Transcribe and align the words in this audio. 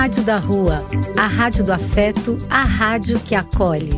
Rádio 0.00 0.22
da 0.22 0.38
Rua, 0.38 0.84
a 1.18 1.26
rádio 1.26 1.64
do 1.64 1.72
afeto, 1.72 2.38
a 2.48 2.62
rádio 2.62 3.18
que 3.18 3.34
acolhe. 3.34 3.90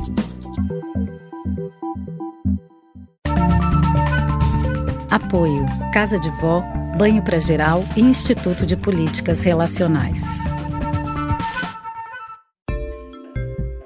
Apoio: 5.11 5.67
Casa 5.93 6.19
de 6.19 6.31
Vó, 6.41 6.65
Banho 6.97 7.23
para 7.23 7.39
Geral 7.39 7.85
e 7.95 8.01
Instituto 8.01 8.65
de 8.65 8.79
Políticas 8.79 9.43
Relacionais. 9.43 10.25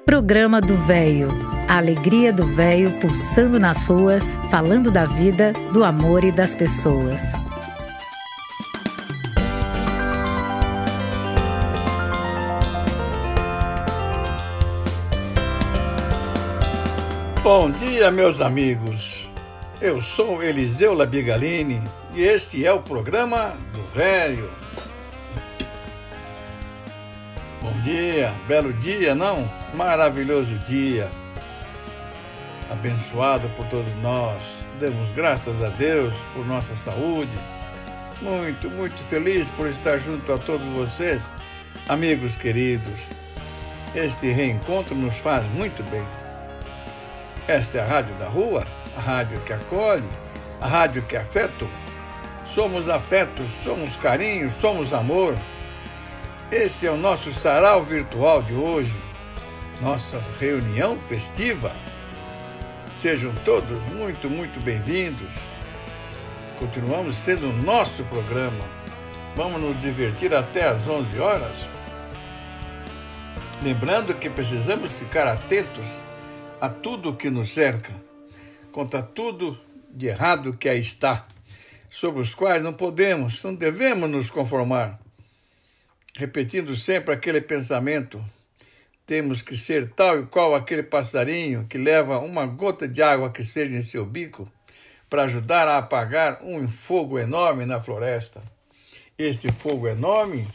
Programa 0.05 0.61
do 0.61 0.77
Véio. 0.85 1.27
A 1.67 1.75
alegria 1.79 2.31
do 2.31 2.45
véio 2.45 2.91
pulsando 3.01 3.59
nas 3.59 3.87
ruas, 3.87 4.37
falando 4.49 4.89
da 4.89 5.03
vida, 5.03 5.51
do 5.73 5.83
amor 5.83 6.23
e 6.23 6.31
das 6.31 6.55
pessoas. 6.55 7.33
Bom 17.45 17.69
dia, 17.69 18.09
meus 18.09 18.41
amigos. 18.41 19.29
Eu 19.79 20.01
sou 20.01 20.41
Eliseu 20.41 20.95
Labigalini 20.95 21.79
e 22.15 22.23
este 22.23 22.65
é 22.65 22.73
o 22.73 22.81
programa 22.81 23.53
do 23.71 23.83
Velho. 23.93 24.49
Bom 27.61 27.71
dia, 27.83 28.33
belo 28.47 28.73
dia, 28.73 29.13
não? 29.13 29.47
Maravilhoso 29.75 30.57
dia. 30.67 31.07
Abençoado 32.67 33.47
por 33.49 33.67
todos 33.67 33.93
nós. 34.01 34.41
Demos 34.79 35.07
graças 35.11 35.61
a 35.61 35.69
Deus 35.69 36.15
por 36.33 36.47
nossa 36.47 36.75
saúde. 36.75 37.39
Muito, 38.23 38.71
muito 38.71 38.97
feliz 39.03 39.51
por 39.51 39.67
estar 39.67 39.99
junto 39.99 40.33
a 40.33 40.39
todos 40.39 40.65
vocês, 40.69 41.31
amigos 41.87 42.35
queridos. 42.35 43.07
Este 43.93 44.31
reencontro 44.31 44.95
nos 44.95 45.15
faz 45.17 45.45
muito 45.53 45.83
bem. 45.91 46.24
Esta 47.47 47.77
é 47.77 47.81
a 47.81 47.85
Rádio 47.85 48.15
da 48.15 48.27
Rua, 48.27 48.65
a 48.97 48.99
rádio 48.99 49.39
que 49.41 49.53
acolhe, 49.53 50.09
a 50.59 50.67
rádio 50.67 51.03
que 51.03 51.15
afeta. 51.15 51.67
Somos 52.43 52.89
afeto, 52.89 53.47
somos 53.63 53.95
carinho, 53.97 54.49
somos 54.49 54.95
amor. 54.95 55.37
Esse 56.51 56.87
é 56.87 56.91
o 56.91 56.97
nosso 56.97 57.31
sarau 57.31 57.83
virtual 57.83 58.41
de 58.41 58.53
hoje, 58.53 58.97
nossa 59.79 60.19
reunião 60.39 60.97
festiva. 60.97 61.71
Sejam 62.95 63.31
todos 63.45 63.79
muito, 63.93 64.27
muito 64.27 64.59
bem-vindos. 64.63 65.31
Continuamos 66.57 67.15
sendo 67.15 67.51
o 67.51 67.53
nosso 67.53 68.03
programa. 68.05 68.65
Vamos 69.35 69.61
nos 69.61 69.77
divertir 69.77 70.33
até 70.33 70.65
às 70.65 70.87
11 70.87 71.19
horas. 71.19 71.69
Lembrando 73.61 74.15
que 74.15 74.31
precisamos 74.31 74.89
ficar 74.89 75.27
atentos 75.27 76.04
a 76.59 76.69
tudo 76.69 77.15
que 77.15 77.29
nos 77.29 77.53
cerca, 77.53 77.93
contra 78.71 79.01
tudo 79.01 79.59
de 79.89 80.07
errado 80.07 80.57
que 80.57 80.69
aí 80.69 80.79
está, 80.79 81.27
sobre 81.89 82.21
os 82.21 82.35
quais 82.35 82.61
não 82.61 82.73
podemos, 82.73 83.41
não 83.43 83.55
devemos 83.55 84.09
nos 84.09 84.29
conformar. 84.29 84.99
Repetindo 86.17 86.75
sempre 86.75 87.13
aquele 87.13 87.41
pensamento, 87.41 88.23
temos 89.05 89.41
que 89.41 89.55
ser 89.55 89.91
tal 89.91 90.21
e 90.21 90.25
qual 90.25 90.55
aquele 90.55 90.83
passarinho 90.83 91.65
que 91.69 91.77
leva 91.77 92.19
uma 92.19 92.45
gota 92.45 92.87
de 92.87 93.01
água 93.01 93.29
que 93.29 93.43
seja 93.43 93.75
em 93.75 93.83
seu 93.83 94.05
bico 94.05 94.51
para 95.09 95.23
ajudar 95.23 95.67
a 95.67 95.77
apagar 95.77 96.43
um 96.43 96.67
fogo 96.67 97.19
enorme 97.19 97.65
na 97.65 97.79
floresta. 97.79 98.41
Esse 99.17 99.51
fogo 99.51 99.87
enorme 99.87 100.47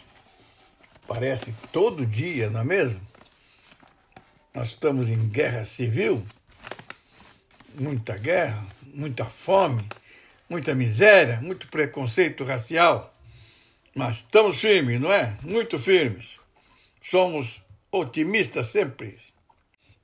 parece 1.07 1.55
todo 1.73 2.05
dia, 2.05 2.51
não 2.51 2.61
é 2.61 2.65
mesmo? 2.65 3.10
Nós 4.53 4.69
estamos 4.69 5.09
em 5.09 5.29
guerra 5.29 5.65
civil, 5.65 6.27
muita 7.77 8.17
guerra, 8.17 8.67
muita 8.93 9.25
fome, 9.25 9.87
muita 10.49 10.75
miséria, 10.75 11.41
muito 11.41 11.69
preconceito 11.69 12.43
racial. 12.43 13.15
Mas 13.95 14.17
estamos 14.17 14.61
firmes, 14.61 15.01
não 15.01 15.13
é? 15.13 15.37
Muito 15.43 15.79
firmes. 15.79 16.39
Somos 17.01 17.63
otimistas 17.93 18.67
sempre. 18.67 19.19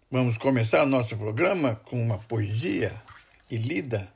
Vamos 0.09 0.39
começar 0.39 0.87
nosso 0.87 1.17
programa 1.17 1.75
com 1.75 2.01
uma 2.01 2.19
poesia 2.19 2.95
e 3.51 3.57
lida 3.57 4.13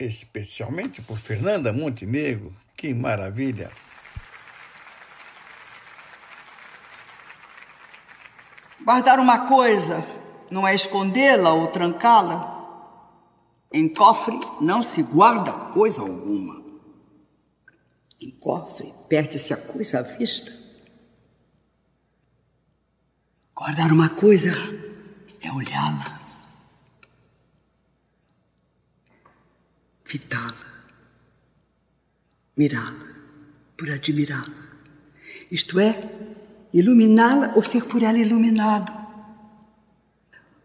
especialmente 0.00 1.00
por 1.00 1.16
Fernanda 1.16 1.72
Montenegro. 1.72 2.52
Que 2.76 2.92
maravilha! 2.92 3.70
Guardar 8.84 9.20
uma 9.20 9.46
coisa 9.46 10.04
não 10.50 10.66
é 10.66 10.74
escondê-la 10.74 11.52
ou 11.52 11.68
trancá-la. 11.68 12.50
Em 13.72 13.88
cofre 13.88 14.38
não 14.60 14.82
se 14.82 15.02
guarda 15.02 15.52
coisa 15.72 16.02
alguma. 16.02 16.62
Em 18.20 18.30
cofre 18.30 18.92
perde-se 19.08 19.52
a 19.52 19.56
coisa 19.56 20.00
à 20.00 20.02
vista. 20.02 20.52
Guardar 23.54 23.92
uma 23.92 24.08
coisa 24.08 24.50
é 25.40 25.52
olhá-la, 25.52 26.20
fitá-la, 30.04 30.66
mirá-la, 32.56 33.06
por 33.76 33.90
admirá-la. 33.90 34.62
Isto 35.50 35.78
é, 35.78 36.31
iluminá-la 36.72 37.52
ou 37.54 37.62
ser 37.62 37.84
por 37.84 38.02
ela 38.02 38.18
iluminado. 38.18 38.92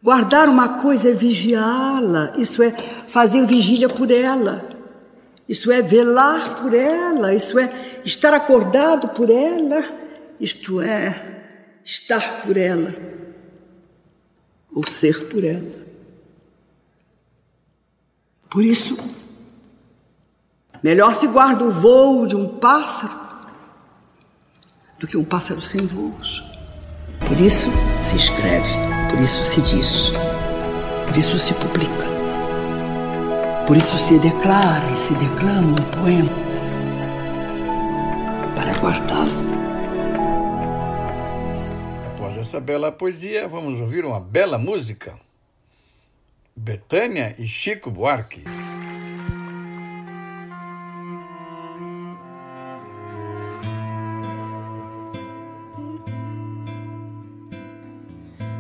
Guardar 0.02 0.48
uma 0.48 0.80
coisa 0.80 1.10
é 1.10 1.14
vigiá-la, 1.14 2.34
isso 2.38 2.64
é 2.64 2.72
fazer 3.08 3.46
vigília 3.46 3.90
por 3.90 4.10
ela, 4.10 4.70
isso 5.50 5.72
é 5.72 5.82
velar 5.82 6.62
por 6.62 6.74
ela, 6.74 7.34
isso 7.34 7.60
é 7.60 8.02
estar 8.06 8.34
acordado 8.34 9.10
por 9.10 9.30
ela, 9.30 9.84
isto 10.40 10.82
é 10.82 11.44
estar 11.84 12.42
por 12.42 12.56
ela 12.56 12.94
ou 14.74 14.88
ser 14.88 15.26
por 15.26 15.44
ela. 15.44 15.88
Por 18.50 18.64
isso, 18.64 18.98
melhor 20.82 21.16
se 21.16 21.28
guarda 21.28 21.66
o 21.66 21.72
voo 21.72 22.26
de 22.28 22.36
um 22.36 22.60
pássaro 22.60 23.27
do 25.00 25.08
que 25.08 25.18
um 25.18 25.24
pássaro 25.24 25.62
sem 25.62 25.82
voos. 25.82 26.44
Por 27.28 27.40
isso 27.40 27.70
se 28.02 28.16
escreve, 28.16 28.70
por 29.10 29.20
isso 29.20 29.44
se 29.44 29.62
diz, 29.62 30.12
por 31.06 31.18
isso 31.18 31.38
se 31.38 31.54
publica, 31.54 32.06
por 33.66 33.76
isso 33.76 33.98
se 33.98 34.18
declara 34.20 34.92
e 34.94 34.98
se 34.98 35.14
declama 35.16 35.72
um 35.72 36.02
poema 36.02 36.30
para 38.56 38.74
guardá-lo. 38.80 39.48
Após 42.14 42.38
essa 42.38 42.60
bela 42.60 42.92
poesia, 42.92 43.48
vamos 43.48 43.80
ouvir 43.80 44.06
uma 44.06 44.20
bela 44.20 44.58
música. 44.58 45.20
Betânia 46.56 47.36
e 47.38 47.46
Chico 47.46 47.92
Buarque. 47.92 48.44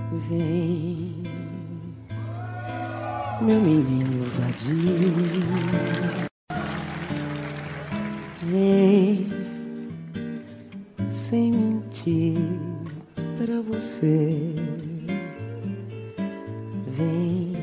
Vem, 0.09 1.22
meu 3.41 3.59
menino 3.59 4.23
vadio. 4.23 4.78
Vem, 8.44 9.28
sem 11.09 11.51
mentir 11.51 12.37
pra 13.35 13.59
você. 13.59 14.55
Vem, 16.87 17.53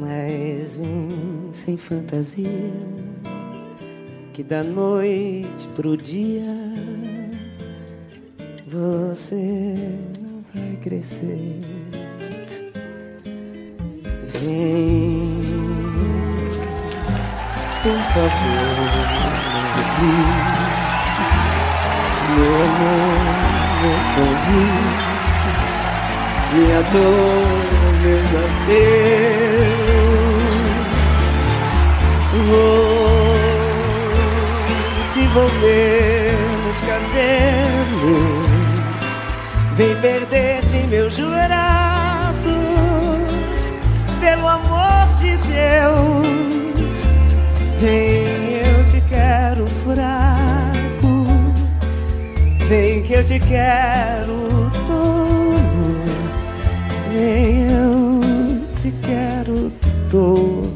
mas 0.00 0.78
vem 0.78 1.52
sem 1.52 1.76
fantasia. 1.76 2.48
Que 4.32 4.42
da 4.42 4.64
noite 4.64 5.68
pro 5.76 5.98
dia 5.98 6.67
crescer. 10.88 11.60
Vem, 14.32 15.42
por 17.82 18.00
favor, 18.14 18.88
grites, 19.98 21.42
meu 22.34 22.54
amor, 22.64 23.20
meus 23.82 24.06
convites, 24.16 25.70
minha 26.54 26.80
dor, 26.92 27.66
meus 28.02 28.30
adeus. 28.44 28.98
Vou 32.48 33.36
te 35.12 35.18
envolver 35.20 36.36
meus 36.64 36.80
cabelos. 36.80 38.57
Vem 39.78 39.94
perder 40.00 40.60
de 40.66 40.88
meus 40.88 41.14
braços, 41.20 42.52
pelo 44.18 44.48
amor 44.48 45.14
de 45.16 45.36
Deus. 45.36 47.06
Vem, 47.78 48.54
eu 48.54 48.84
te 48.86 49.00
quero 49.08 49.68
fraco. 49.84 51.26
Vem 52.68 53.04
que 53.04 53.12
eu 53.12 53.22
te 53.22 53.38
quero 53.38 54.48
todo. 54.84 55.96
Vem, 57.12 57.70
eu 57.70 58.20
te 58.82 58.90
quero 59.06 59.70
todo 60.10 60.67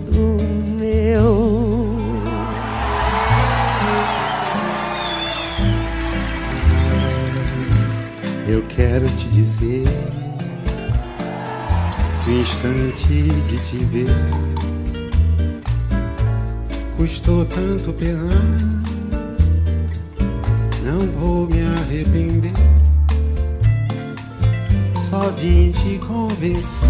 que 9.62 9.84
o 12.30 12.32
instante 12.40 13.22
de 13.48 13.56
te 13.58 13.76
ver 13.84 14.08
custou 16.96 17.44
tanto 17.44 17.92
penar. 17.92 18.42
Não 20.84 21.06
vou 21.18 21.46
me 21.46 21.62
arrepender. 21.62 22.52
Só 25.08 25.30
vim 25.30 25.70
te 25.70 26.00
convencer 26.06 26.88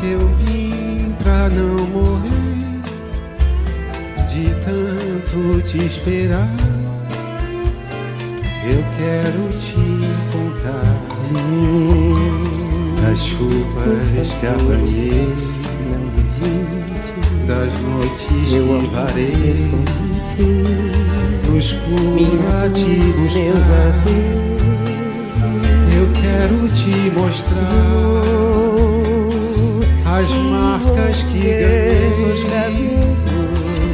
que 0.00 0.06
eu 0.06 0.28
vim 0.36 1.14
pra 1.22 1.48
não 1.48 1.86
morrer 1.86 2.82
de 4.28 4.50
tanto 4.64 5.62
te 5.62 5.78
esperar. 5.86 6.50
Eu 8.66 8.82
quero 8.96 9.50
te 9.58 10.13
contar 10.64 10.82
das 13.02 13.18
chuvas 13.18 14.28
que 14.40 14.46
apanhei, 14.46 15.28
das 17.46 17.82
noites 17.82 18.48
que 18.48 18.60
varei, 18.90 19.54
no 21.46 21.58
escuro 21.58 22.44
a 22.48 22.68
te 22.70 22.94
buscar. 23.18 23.94
Eu 25.96 26.06
quero 26.20 26.68
te 26.68 27.10
mostrar 27.10 27.60
as 30.16 30.28
marcas 30.28 31.22
que 31.24 31.42
ganhei 32.48 32.98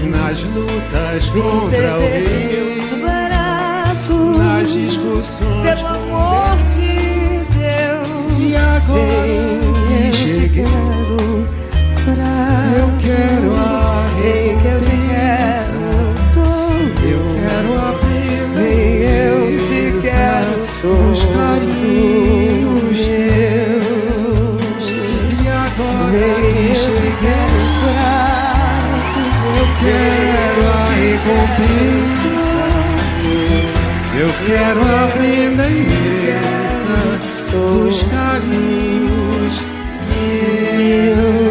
nas 0.08 0.43
lutas 0.44 1.28
contra 1.31 1.96
o 1.96 2.00
rei 2.00 2.80
discussões. 5.20 5.62
Pelo 5.62 5.87
amor 5.87 6.56
de 6.75 7.44
Deus. 7.56 8.38
E 8.38 8.56
agora 8.56 9.38
que 9.87 10.17
cheguei, 10.17 10.64
eu 12.76 12.88
quero 13.00 13.56
a 13.56 14.06
Vem 14.22 14.56
que 14.58 14.67
eu 14.67 14.81
te 14.81 14.96
quero 15.08 15.75
todo. 16.34 17.00
Eu 17.05 17.20
quero 17.37 17.70
aprender. 17.88 18.49
Vem, 18.55 19.02
eu 19.02 19.38
te 19.69 19.82
quero 20.02 20.52
todo. 20.82 21.12
Os 21.12 21.22
carinhos 21.25 22.99
teus. 22.99 24.84
E 24.90 25.49
agora 25.49 26.11
que 26.11 26.17
eu 26.17 26.75
cheguei, 26.75 27.50
eu 29.58 29.67
quero 29.81 30.62
a 30.69 30.75
recompensa. 30.94 32.00
Quero 34.46 34.81
a 34.81 35.08
prenda 35.08 35.66
imensa 35.66 36.98
dos 37.50 38.02
carinhos 38.04 39.60
meus. 40.08 41.50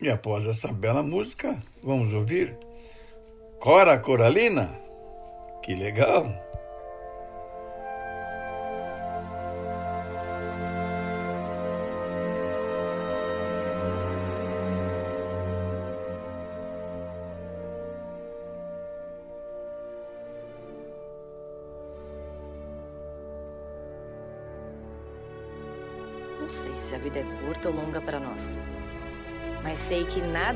E 0.00 0.08
após 0.10 0.44
essa 0.46 0.72
bela 0.72 1.02
música, 1.02 1.62
vamos 1.82 2.12
ouvir 2.12 2.56
Cora 3.58 3.98
Coralina. 3.98 4.68
Que 5.62 5.74
legal! 5.74 6.43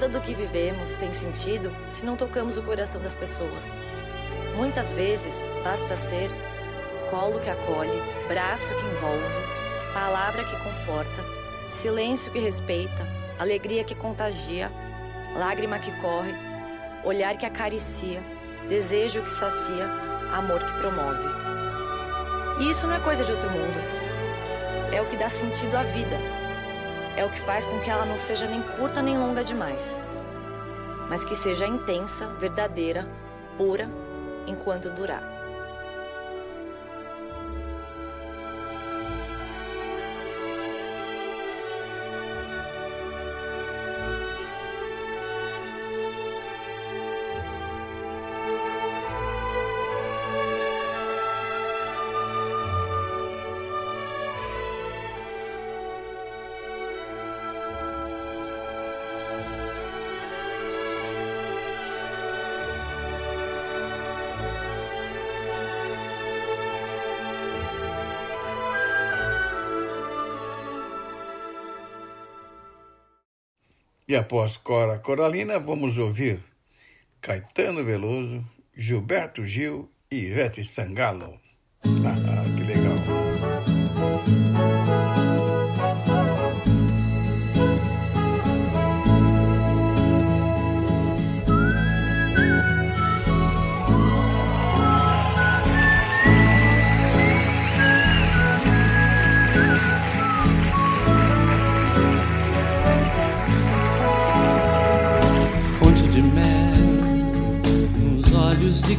Nada 0.08 0.18
do 0.18 0.20
que 0.20 0.34
vivemos 0.34 0.94
tem 0.96 1.12
sentido 1.12 1.70
se 1.88 2.04
não 2.04 2.16
tocamos 2.16 2.56
o 2.56 2.62
coração 2.62 3.00
das 3.00 3.14
pessoas. 3.14 3.64
Muitas 4.56 4.92
vezes 4.92 5.48
basta 5.62 5.94
ser 5.96 6.30
colo 7.10 7.38
que 7.38 7.50
acolhe, 7.50 8.02
braço 8.26 8.68
que 8.68 8.86
envolve, 8.86 9.92
palavra 9.92 10.44
que 10.44 10.56
conforta, 10.64 11.22
silêncio 11.70 12.32
que 12.32 12.38
respeita, 12.38 13.06
alegria 13.38 13.84
que 13.84 13.94
contagia, 13.94 14.70
lágrima 15.36 15.78
que 15.78 15.92
corre, 16.00 16.34
olhar 17.04 17.36
que 17.36 17.46
acaricia, 17.46 18.22
desejo 18.66 19.22
que 19.22 19.30
sacia, 19.30 19.84
amor 20.32 20.60
que 20.60 20.72
promove. 20.72 21.28
E 22.60 22.70
isso 22.70 22.86
não 22.86 22.94
é 22.94 23.00
coisa 23.00 23.24
de 23.24 23.32
outro 23.32 23.50
mundo. 23.50 23.78
É 24.90 25.00
o 25.02 25.06
que 25.06 25.16
dá 25.16 25.28
sentido 25.28 25.76
à 25.76 25.82
vida. 25.82 26.37
É 27.18 27.24
o 27.24 27.30
que 27.30 27.40
faz 27.40 27.66
com 27.66 27.80
que 27.80 27.90
ela 27.90 28.06
não 28.06 28.16
seja 28.16 28.46
nem 28.46 28.62
curta 28.62 29.02
nem 29.02 29.18
longa 29.18 29.42
demais, 29.42 30.04
mas 31.08 31.24
que 31.24 31.34
seja 31.34 31.66
intensa, 31.66 32.28
verdadeira, 32.38 33.08
pura, 33.56 33.90
enquanto 34.46 34.88
durar. 34.88 35.37
E 74.08 74.16
após 74.16 74.56
Cora 74.56 74.98
Coralina, 74.98 75.58
vamos 75.58 75.98
ouvir 75.98 76.40
Caetano 77.20 77.84
Veloso, 77.84 78.42
Gilberto 78.74 79.44
Gil 79.44 79.90
e 80.10 80.16
Ivete 80.16 80.64
Sangalo. 80.64 81.38
Ah, 81.84 82.27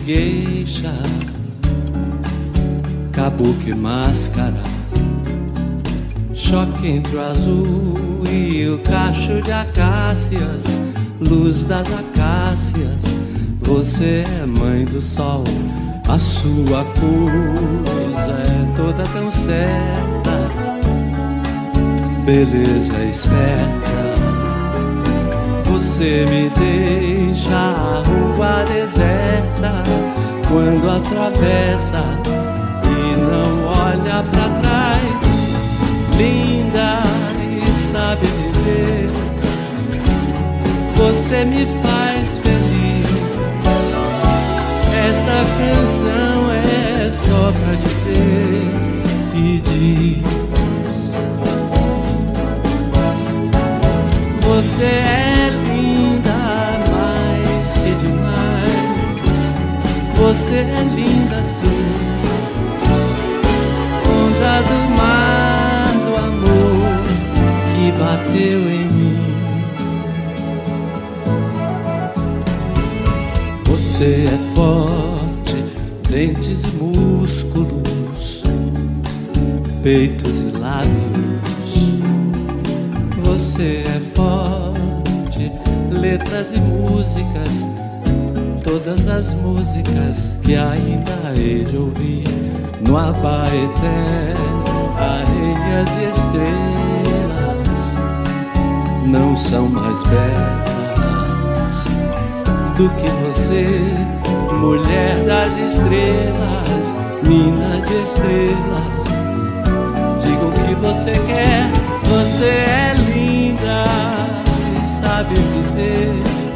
geisha, 0.10 0.92
kabuki 3.12 3.76
máscara, 3.76 4.60
choque 6.34 6.88
entre 6.88 7.16
o 7.16 7.22
azul 7.22 8.24
e 8.28 8.68
o 8.70 8.80
cacho 8.80 9.40
de 9.44 9.52
acácias, 9.52 10.80
luz 11.22 11.66
das 11.66 11.94
acácias. 11.94 13.04
Você 13.62 14.24
é 14.42 14.46
mãe 14.48 14.84
do 14.86 15.00
sol, 15.00 15.44
a 16.08 16.18
sua 16.18 16.84
coisa 16.86 18.32
é 18.32 18.76
toda 18.76 19.06
certa, 19.32 20.32
beleza 22.26 22.96
esperta. 23.04 24.09
Você 25.80 26.26
me 26.30 26.50
deixa 26.50 27.56
a 27.56 28.04
rua 28.06 28.66
deserta 28.66 29.82
quando 30.50 30.90
atravessa 30.90 32.04
e 32.84 33.16
não 33.18 33.66
olha 33.66 34.22
para 34.30 34.50
trás. 34.60 35.22
Linda 36.18 37.02
e 37.40 37.72
sabe 37.72 38.28
viver, 38.28 39.10
você 40.98 41.46
me 41.46 41.66
faz 41.82 42.38
feliz. 42.44 43.08
Esta 45.08 45.46
canção 45.60 46.52
é 46.52 47.10
só 47.10 47.54
pra 47.54 47.74
dizer 47.76 48.68
e 49.34 49.62
diz. 49.62 50.40
Você 54.42 54.84
é 54.84 55.69
Você 60.30 60.58
é 60.58 60.84
linda 60.96 61.44
sim. 61.44 61.66
Onda 64.06 64.62
do 64.62 64.80
mar 64.96 65.92
do 66.06 66.16
amor 66.18 67.02
que 67.74 67.92
bateu 67.94 68.60
em 68.70 68.86
mim. 68.92 69.18
Você 73.66 74.28
é 74.28 74.38
forte, 74.54 75.58
dentes 76.08 76.62
e 76.64 76.76
músculos, 76.76 78.44
peitos 79.82 80.42
e 80.42 80.52
lábios. 80.60 81.40
Você 83.26 83.82
é 83.84 84.00
forte, 84.14 85.52
letras 85.90 86.52
e 86.54 86.60
músicas, 86.62 87.66
todas 88.70 89.08
as 89.08 89.34
músicas 89.34 90.38
que 90.44 90.56
ainda 90.56 91.34
hei 91.36 91.66
de 91.66 91.76
ouvir 91.76 92.24
no 92.82 92.96
Abaeté, 92.96 94.36
areias 94.96 95.90
e 95.98 96.04
estrelas 96.12 97.98
não 99.08 99.36
são 99.36 99.68
mais 99.68 100.04
belas 100.04 100.70
do 102.78 102.88
que 102.92 103.10
você, 103.26 103.66
mulher 104.60 105.16
das 105.26 105.50
estrelas, 105.58 106.94
mina 107.24 107.82
de 107.82 108.04
estrelas. 108.04 109.04
Diga 110.24 110.46
o 110.46 110.52
que 110.52 110.76
você 110.76 111.14
quer, 111.26 111.72
você 112.08 112.46
é 112.46 112.94
linda 112.98 113.84
e 114.84 114.88
sabe 114.88 115.34
viver. 115.34 116.49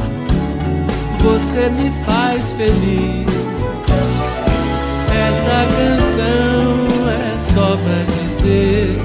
Você 1.23 1.69
me 1.69 1.89
faz 2.05 2.51
feliz. 2.51 3.25
Esta 5.09 5.65
canção 5.77 6.85
é 7.09 7.39
só 7.53 7.77
pra 7.77 8.03
dizer 8.03 8.99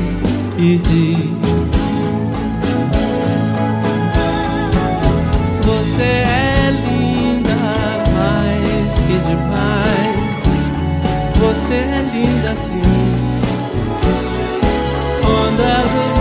e 0.58 0.78
diz. 0.78 1.38
Você 5.62 6.02
é 6.02 6.72
linda 6.88 7.54
mais 8.16 8.94
que 9.06 9.16
demais. 9.28 10.18
Você 11.40 11.75
é 11.75 12.02
linda 12.12 12.52
sim. 12.56 12.82
Onda 15.25 15.84
do 15.87 16.17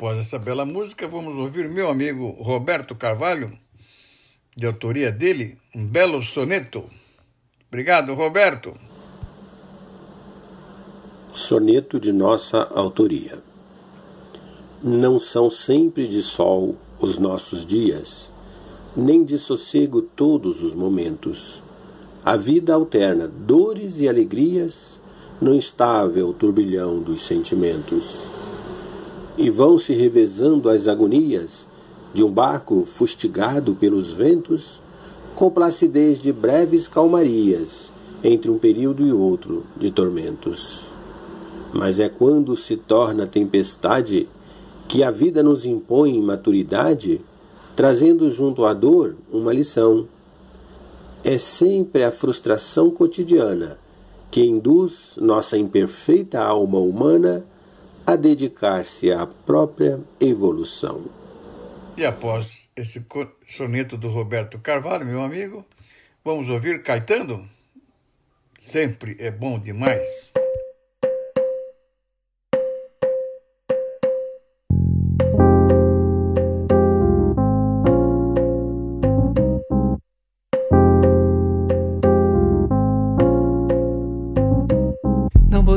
após 0.00 0.16
essa 0.16 0.38
bela 0.38 0.64
música, 0.64 1.06
vamos 1.06 1.36
ouvir 1.36 1.68
meu 1.68 1.90
amigo 1.90 2.30
Roberto 2.40 2.94
Carvalho, 2.94 3.52
de 4.56 4.64
autoria 4.64 5.12
dele, 5.12 5.58
um 5.76 5.84
belo 5.84 6.22
soneto. 6.22 6.86
Obrigado, 7.68 8.14
Roberto. 8.14 8.72
Soneto 11.34 12.00
de 12.00 12.14
nossa 12.14 12.66
autoria. 12.74 13.42
Não 14.82 15.18
são 15.18 15.50
sempre 15.50 16.08
de 16.08 16.22
sol 16.22 16.76
os 16.98 17.18
nossos 17.18 17.66
dias, 17.66 18.32
nem 18.96 19.22
de 19.22 19.36
sossego 19.36 20.00
todos 20.00 20.62
os 20.62 20.74
momentos. 20.74 21.62
A 22.24 22.38
vida 22.38 22.72
alterna 22.72 23.28
dores 23.28 24.00
e 24.00 24.08
alegrias 24.08 24.98
no 25.42 25.54
instável 25.54 26.32
turbilhão 26.32 27.02
dos 27.02 27.20
sentimentos. 27.20 28.40
E 29.40 29.48
vão 29.48 29.78
se 29.78 29.94
revezando 29.94 30.68
as 30.68 30.86
agonias 30.86 31.66
de 32.12 32.22
um 32.22 32.30
barco 32.30 32.84
fustigado 32.84 33.74
pelos 33.74 34.12
ventos, 34.12 34.82
com 35.34 35.50
placidez 35.50 36.20
de 36.20 36.30
breves 36.30 36.86
calmarias 36.86 37.90
entre 38.22 38.50
um 38.50 38.58
período 38.58 39.06
e 39.06 39.10
outro 39.10 39.64
de 39.78 39.90
tormentos. 39.90 40.92
Mas 41.72 41.98
é 41.98 42.06
quando 42.06 42.54
se 42.54 42.76
torna 42.76 43.26
tempestade 43.26 44.28
que 44.86 45.02
a 45.02 45.10
vida 45.10 45.42
nos 45.42 45.64
impõe 45.64 46.20
maturidade, 46.20 47.22
trazendo 47.74 48.30
junto 48.30 48.66
à 48.66 48.74
dor 48.74 49.16
uma 49.32 49.54
lição. 49.54 50.06
É 51.24 51.38
sempre 51.38 52.04
a 52.04 52.12
frustração 52.12 52.90
cotidiana 52.90 53.78
que 54.30 54.44
induz 54.44 55.16
nossa 55.18 55.56
imperfeita 55.56 56.42
alma 56.42 56.78
humana 56.78 57.42
a 58.10 58.16
dedicar-se 58.16 59.12
à 59.12 59.24
própria 59.24 60.00
evolução. 60.20 61.04
E 61.96 62.04
após 62.04 62.68
esse 62.74 63.06
soneto 63.46 63.96
do 63.96 64.08
Roberto 64.08 64.58
Carvalho, 64.58 65.06
meu 65.06 65.22
amigo, 65.22 65.64
vamos 66.24 66.48
ouvir 66.48 66.82
Caetano? 66.82 67.48
Sempre 68.58 69.16
é 69.20 69.30
bom 69.30 69.60
demais. 69.60 70.32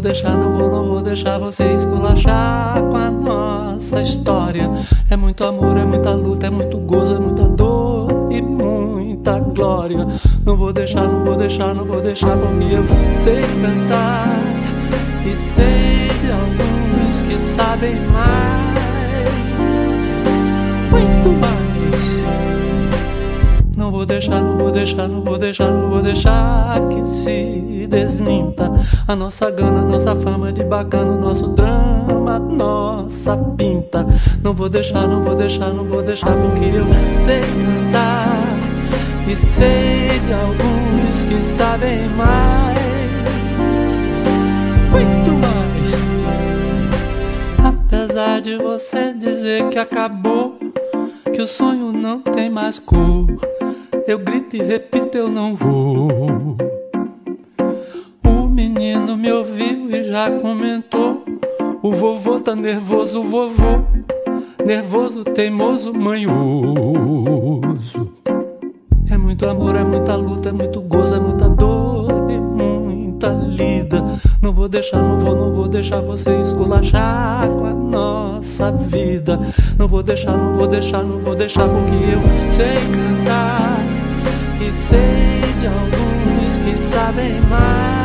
deixar 0.04 0.43
deixar 1.14 1.38
você 1.38 1.64
esculachar 1.74 2.82
com 2.82 2.98
a 2.98 3.12
nossa 3.12 4.02
história. 4.02 4.68
É 5.12 5.16
muito 5.16 5.44
amor, 5.44 5.78
é 5.78 5.84
muita 5.84 6.10
luta, 6.16 6.48
é 6.48 6.50
muito 6.50 6.78
gozo, 6.80 7.16
é 7.16 7.20
muita 7.20 7.44
dor 7.44 8.30
e 8.32 8.42
muita 8.42 9.40
glória. 9.40 10.08
Não 10.44 10.58
vou 10.58 10.74
deixar, 10.74 11.04
não 11.04 11.24
vou 11.24 11.36
deixar, 11.36 11.76
não 11.76 11.86
vou 11.86 12.02
deixar, 12.02 12.36
porque 12.36 12.64
eu 12.64 13.20
sei 13.20 13.42
cantar 13.62 14.40
e 15.24 15.36
sei 15.36 16.10
de 16.20 16.32
alguns 16.32 17.22
que 17.22 17.38
sabem 17.38 17.96
mais, 18.08 18.63
vou 24.04 24.08
deixar, 24.08 24.42
não 24.42 24.58
vou 24.58 24.72
deixar, 24.72 25.08
não 25.08 25.22
vou 25.22 25.38
deixar, 25.38 25.72
não 25.72 25.90
vou 25.90 26.02
deixar 26.02 26.82
que 26.90 27.08
se 27.08 27.88
desminta 27.90 28.70
a 29.08 29.16
nossa 29.16 29.50
gana, 29.50 29.82
nossa 29.82 30.14
fama 30.18 30.52
de 30.52 30.62
bacana, 30.62 31.16
nosso 31.16 31.48
drama, 31.48 32.38
nossa 32.38 33.38
pinta. 33.58 34.06
Não 34.44 34.54
vou 34.54 34.68
deixar, 34.68 35.08
não 35.08 35.24
vou 35.24 35.36
deixar, 35.36 35.70
não 35.70 35.86
vou 35.86 36.02
deixar, 36.02 36.36
porque 36.36 36.66
eu 36.66 36.86
sei 37.22 37.40
cantar 37.40 38.58
e 39.26 39.36
sei 39.38 40.20
de 40.20 40.34
alguns 40.34 41.24
que 41.24 41.42
sabem 41.42 42.10
mais, 42.10 42.82
muito 44.92 45.32
mais. 45.40 45.94
Apesar 47.74 48.42
de 48.42 48.58
você 48.58 49.14
dizer 49.14 49.70
que 49.70 49.80
acabou, 49.80 50.58
que 51.34 51.42
o 51.42 51.48
sonho 51.48 51.94
não 51.94 52.20
tem 52.20 52.50
mais 52.50 52.80
cor. 52.80 53.53
Eu 54.06 54.20
grito 54.20 54.58
e 54.58 54.62
repito, 54.62 55.18
eu 55.18 55.30
não 55.30 55.56
vou. 55.56 56.58
O 58.26 58.48
menino 58.50 59.16
me 59.16 59.32
ouviu 59.32 59.90
e 59.90 60.04
já 60.04 60.30
comentou. 60.30 61.24
O 61.82 61.94
vovô 61.94 62.38
tá 62.38 62.54
nervoso, 62.54 63.24
vovô. 63.24 63.82
Nervoso, 64.66 65.24
teimoso, 65.24 65.94
manhoso. 65.94 66.94
É 69.10 69.16
muito 69.18 69.48
amor, 69.48 69.76
é 69.78 69.86
muita 69.86 70.16
luta, 70.16 70.50
é 70.50 70.52
muito 70.52 70.82
gozo, 70.82 71.16
é 71.16 71.20
muita 71.20 71.48
dor 71.48 72.30
e 72.30 72.38
muita 72.38 73.30
lida. 73.30 74.04
Não 74.42 74.52
vou 74.52 74.68
deixar, 74.68 75.02
não 75.02 75.18
vou, 75.20 75.34
não 75.34 75.54
vou 75.54 75.70
deixar 75.70 76.02
você 76.02 76.30
esculachar 76.42 77.48
com 77.48 77.66
a 77.66 77.74
nossa 77.74 78.70
vida. 78.70 79.40
Não 79.78 79.88
vou 79.88 80.04
deixar, 80.04 80.36
não 80.36 80.58
vou 80.58 80.68
deixar, 80.68 81.04
não 81.04 81.20
vou 81.20 81.36
deixar 81.36 81.70
porque 81.70 81.96
eu 81.96 82.50
sei 82.50 82.76
cantar 82.92 83.73
sei 84.74 85.54
de 85.60 85.68
alguns 85.68 86.58
que 86.60 86.78
sabem 86.78 87.40
mais, 87.42 88.03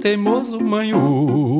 teimoso, 0.00 0.60
manhoso. 0.60 1.58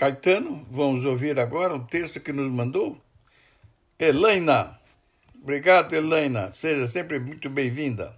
Caetano, 0.00 0.66
vamos 0.70 1.04
ouvir 1.04 1.38
agora 1.38 1.74
um 1.74 1.84
texto 1.84 2.20
que 2.20 2.32
nos 2.32 2.50
mandou 2.50 2.96
Helena. 3.98 4.80
Obrigado, 5.42 5.92
Helena. 5.92 6.50
Seja 6.50 6.86
sempre 6.86 7.20
muito 7.20 7.50
bem-vinda. 7.50 8.16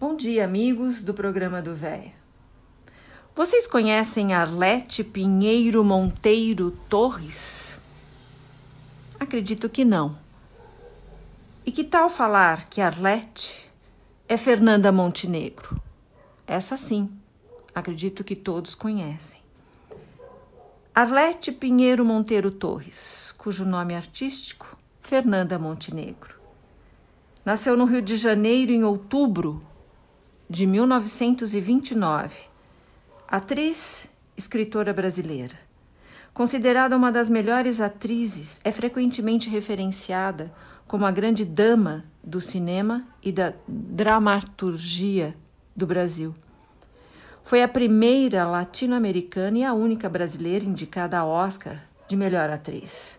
Bom 0.00 0.16
dia, 0.16 0.46
amigos 0.46 1.02
do 1.02 1.12
programa 1.12 1.60
do 1.60 1.76
Véia. 1.76 2.14
Vocês 3.36 3.66
conhecem 3.66 4.32
Arlete 4.32 5.04
Pinheiro 5.04 5.84
Monteiro 5.84 6.70
Torres? 6.88 7.78
Acredito 9.20 9.68
que 9.68 9.84
não. 9.84 10.18
E 11.66 11.70
que 11.70 11.84
tal 11.84 12.08
falar 12.08 12.70
que 12.70 12.80
Arlete 12.80 13.70
é 14.26 14.38
Fernanda 14.38 14.90
Montenegro? 14.90 15.78
Essa 16.46 16.78
sim, 16.78 17.12
acredito 17.74 18.24
que 18.24 18.34
todos 18.34 18.74
conhecem. 18.74 19.37
Arlete 21.00 21.52
Pinheiro 21.52 22.04
Monteiro 22.04 22.50
Torres, 22.50 23.32
cujo 23.38 23.64
nome 23.64 23.94
artístico 23.94 24.76
Fernanda 25.00 25.56
Montenegro. 25.56 26.34
Nasceu 27.44 27.76
no 27.76 27.84
Rio 27.84 28.02
de 28.02 28.16
Janeiro 28.16 28.72
em 28.72 28.82
outubro 28.82 29.62
de 30.50 30.66
1929. 30.66 32.48
Atriz, 33.28 34.08
escritora 34.36 34.92
brasileira. 34.92 35.54
Considerada 36.34 36.96
uma 36.96 37.12
das 37.12 37.28
melhores 37.28 37.80
atrizes, 37.80 38.58
é 38.64 38.72
frequentemente 38.72 39.48
referenciada 39.48 40.52
como 40.84 41.06
a 41.06 41.12
grande 41.12 41.44
dama 41.44 42.06
do 42.24 42.40
cinema 42.40 43.06
e 43.22 43.30
da 43.30 43.54
dramaturgia 43.68 45.36
do 45.76 45.86
Brasil. 45.86 46.34
Foi 47.48 47.62
a 47.62 47.66
primeira 47.66 48.46
latino-americana 48.46 49.56
e 49.56 49.64
a 49.64 49.72
única 49.72 50.06
brasileira 50.06 50.66
indicada 50.66 51.18
a 51.18 51.24
Oscar 51.24 51.82
de 52.06 52.14
melhor 52.14 52.50
atriz. 52.50 53.18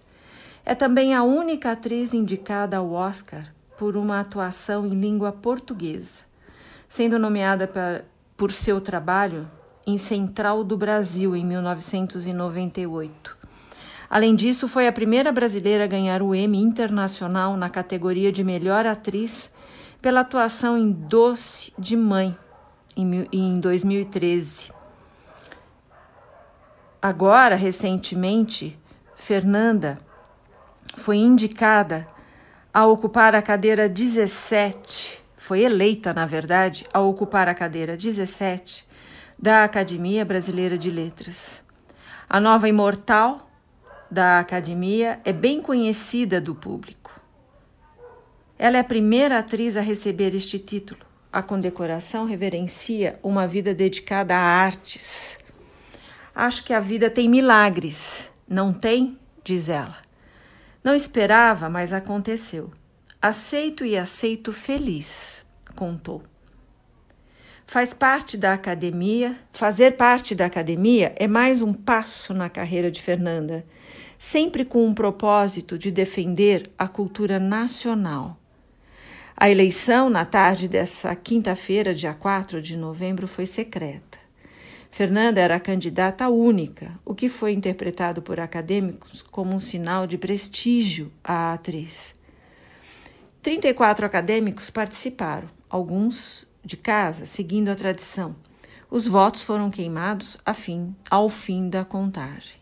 É 0.63 0.75
também 0.75 1.15
a 1.15 1.23
única 1.23 1.71
atriz 1.71 2.13
indicada 2.13 2.77
ao 2.77 2.91
Oscar 2.91 3.51
por 3.75 3.97
uma 3.97 4.19
atuação 4.19 4.85
em 4.85 4.93
língua 4.93 5.31
portuguesa, 5.31 6.25
sendo 6.87 7.17
nomeada 7.17 7.67
por 8.37 8.51
seu 8.51 8.79
trabalho 8.79 9.49
em 9.83 9.97
Central 9.97 10.63
do 10.63 10.77
Brasil 10.77 11.35
em 11.35 11.43
1998. 11.43 13.35
Além 14.07 14.35
disso, 14.35 14.67
foi 14.67 14.87
a 14.87 14.93
primeira 14.93 15.31
brasileira 15.31 15.85
a 15.85 15.87
ganhar 15.87 16.21
o 16.21 16.35
Emmy 16.35 16.61
Internacional 16.61 17.57
na 17.57 17.67
categoria 17.67 18.31
de 18.31 18.43
melhor 18.43 18.85
atriz 18.85 19.49
pela 19.99 20.19
atuação 20.19 20.77
em 20.77 20.91
Doce 20.91 21.73
de 21.79 21.97
Mãe 21.97 22.37
em 22.95 23.59
2013. 23.59 24.71
Agora, 27.01 27.55
recentemente, 27.55 28.77
Fernanda 29.15 29.99
foi 30.95 31.17
indicada 31.17 32.07
a 32.73 32.85
ocupar 32.85 33.35
a 33.35 33.41
cadeira 33.41 33.87
17, 33.87 35.21
foi 35.37 35.61
eleita, 35.61 36.13
na 36.13 36.25
verdade, 36.25 36.85
a 36.93 36.99
ocupar 36.99 37.47
a 37.47 37.53
cadeira 37.53 37.95
17 37.95 38.85
da 39.37 39.63
Academia 39.63 40.25
Brasileira 40.25 40.77
de 40.77 40.91
Letras. 40.91 41.61
A 42.29 42.39
nova 42.39 42.67
imortal 42.67 43.49
da 44.11 44.39
Academia 44.39 45.19
é 45.23 45.31
bem 45.31 45.61
conhecida 45.61 46.41
do 46.41 46.53
público. 46.53 47.19
Ela 48.57 48.77
é 48.77 48.79
a 48.81 48.83
primeira 48.83 49.39
atriz 49.39 49.77
a 49.77 49.81
receber 49.81 50.35
este 50.35 50.59
título. 50.59 51.08
A 51.31 51.43
condecoração 51.43 52.25
reverencia 52.25 53.19
uma 53.21 53.47
vida 53.47 53.73
dedicada 53.73 54.35
a 54.35 54.39
artes. 54.39 55.37
Acho 56.33 56.63
que 56.63 56.73
a 56.73 56.79
vida 56.79 57.09
tem 57.09 57.29
milagres, 57.29 58.31
não 58.47 58.73
tem? 58.73 59.17
diz 59.43 59.69
ela. 59.69 59.97
Não 60.83 60.95
esperava, 60.95 61.69
mas 61.69 61.93
aconteceu. 61.93 62.71
Aceito 63.21 63.85
e 63.85 63.95
aceito 63.95 64.51
feliz, 64.51 65.45
contou. 65.75 66.23
Faz 67.67 67.93
parte 67.93 68.35
da 68.35 68.53
academia, 68.53 69.37
fazer 69.53 69.97
parte 69.97 70.33
da 70.33 70.47
academia 70.47 71.13
é 71.15 71.27
mais 71.27 71.61
um 71.61 71.73
passo 71.73 72.33
na 72.33 72.49
carreira 72.49 72.89
de 72.89 72.99
Fernanda, 72.99 73.63
sempre 74.17 74.65
com 74.65 74.83
um 74.83 74.95
propósito 74.95 75.77
de 75.77 75.91
defender 75.91 76.71
a 76.75 76.87
cultura 76.87 77.39
nacional. 77.39 78.38
A 79.41 79.49
eleição, 79.49 80.09
na 80.09 80.25
tarde 80.25 80.67
dessa 80.67 81.15
quinta-feira, 81.15 81.95
dia 81.95 82.13
4 82.13 82.61
de 82.61 82.75
novembro, 82.75 83.25
foi 83.25 83.45
secreta. 83.45 84.17
Fernanda 84.91 85.39
era 85.39 85.55
a 85.55 85.59
candidata 85.61 86.27
única, 86.27 86.99
o 87.05 87.15
que 87.15 87.29
foi 87.29 87.53
interpretado 87.53 88.21
por 88.21 88.37
acadêmicos 88.37 89.21
como 89.21 89.55
um 89.55 89.59
sinal 89.61 90.05
de 90.05 90.17
prestígio 90.17 91.09
à 91.23 91.53
atriz. 91.53 92.13
34 93.41 94.05
acadêmicos 94.05 94.69
participaram, 94.69 95.47
alguns 95.69 96.45
de 96.61 96.75
casa, 96.75 97.25
seguindo 97.25 97.69
a 97.69 97.75
tradição. 97.75 98.35
Os 98.91 99.07
votos 99.07 99.41
foram 99.41 99.69
queimados 99.69 100.37
fim, 100.53 100.93
ao 101.09 101.29
fim 101.29 101.69
da 101.69 101.85
contagem. 101.85 102.57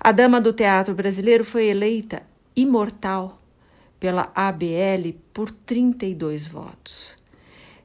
A 0.00 0.10
dama 0.10 0.40
do 0.40 0.54
teatro 0.54 0.94
brasileiro 0.94 1.44
foi 1.44 1.66
eleita 1.66 2.22
imortal 2.56 3.38
pela 4.00 4.32
ABL 4.34 5.27
por 5.38 5.52
32 5.52 6.48
votos. 6.48 7.16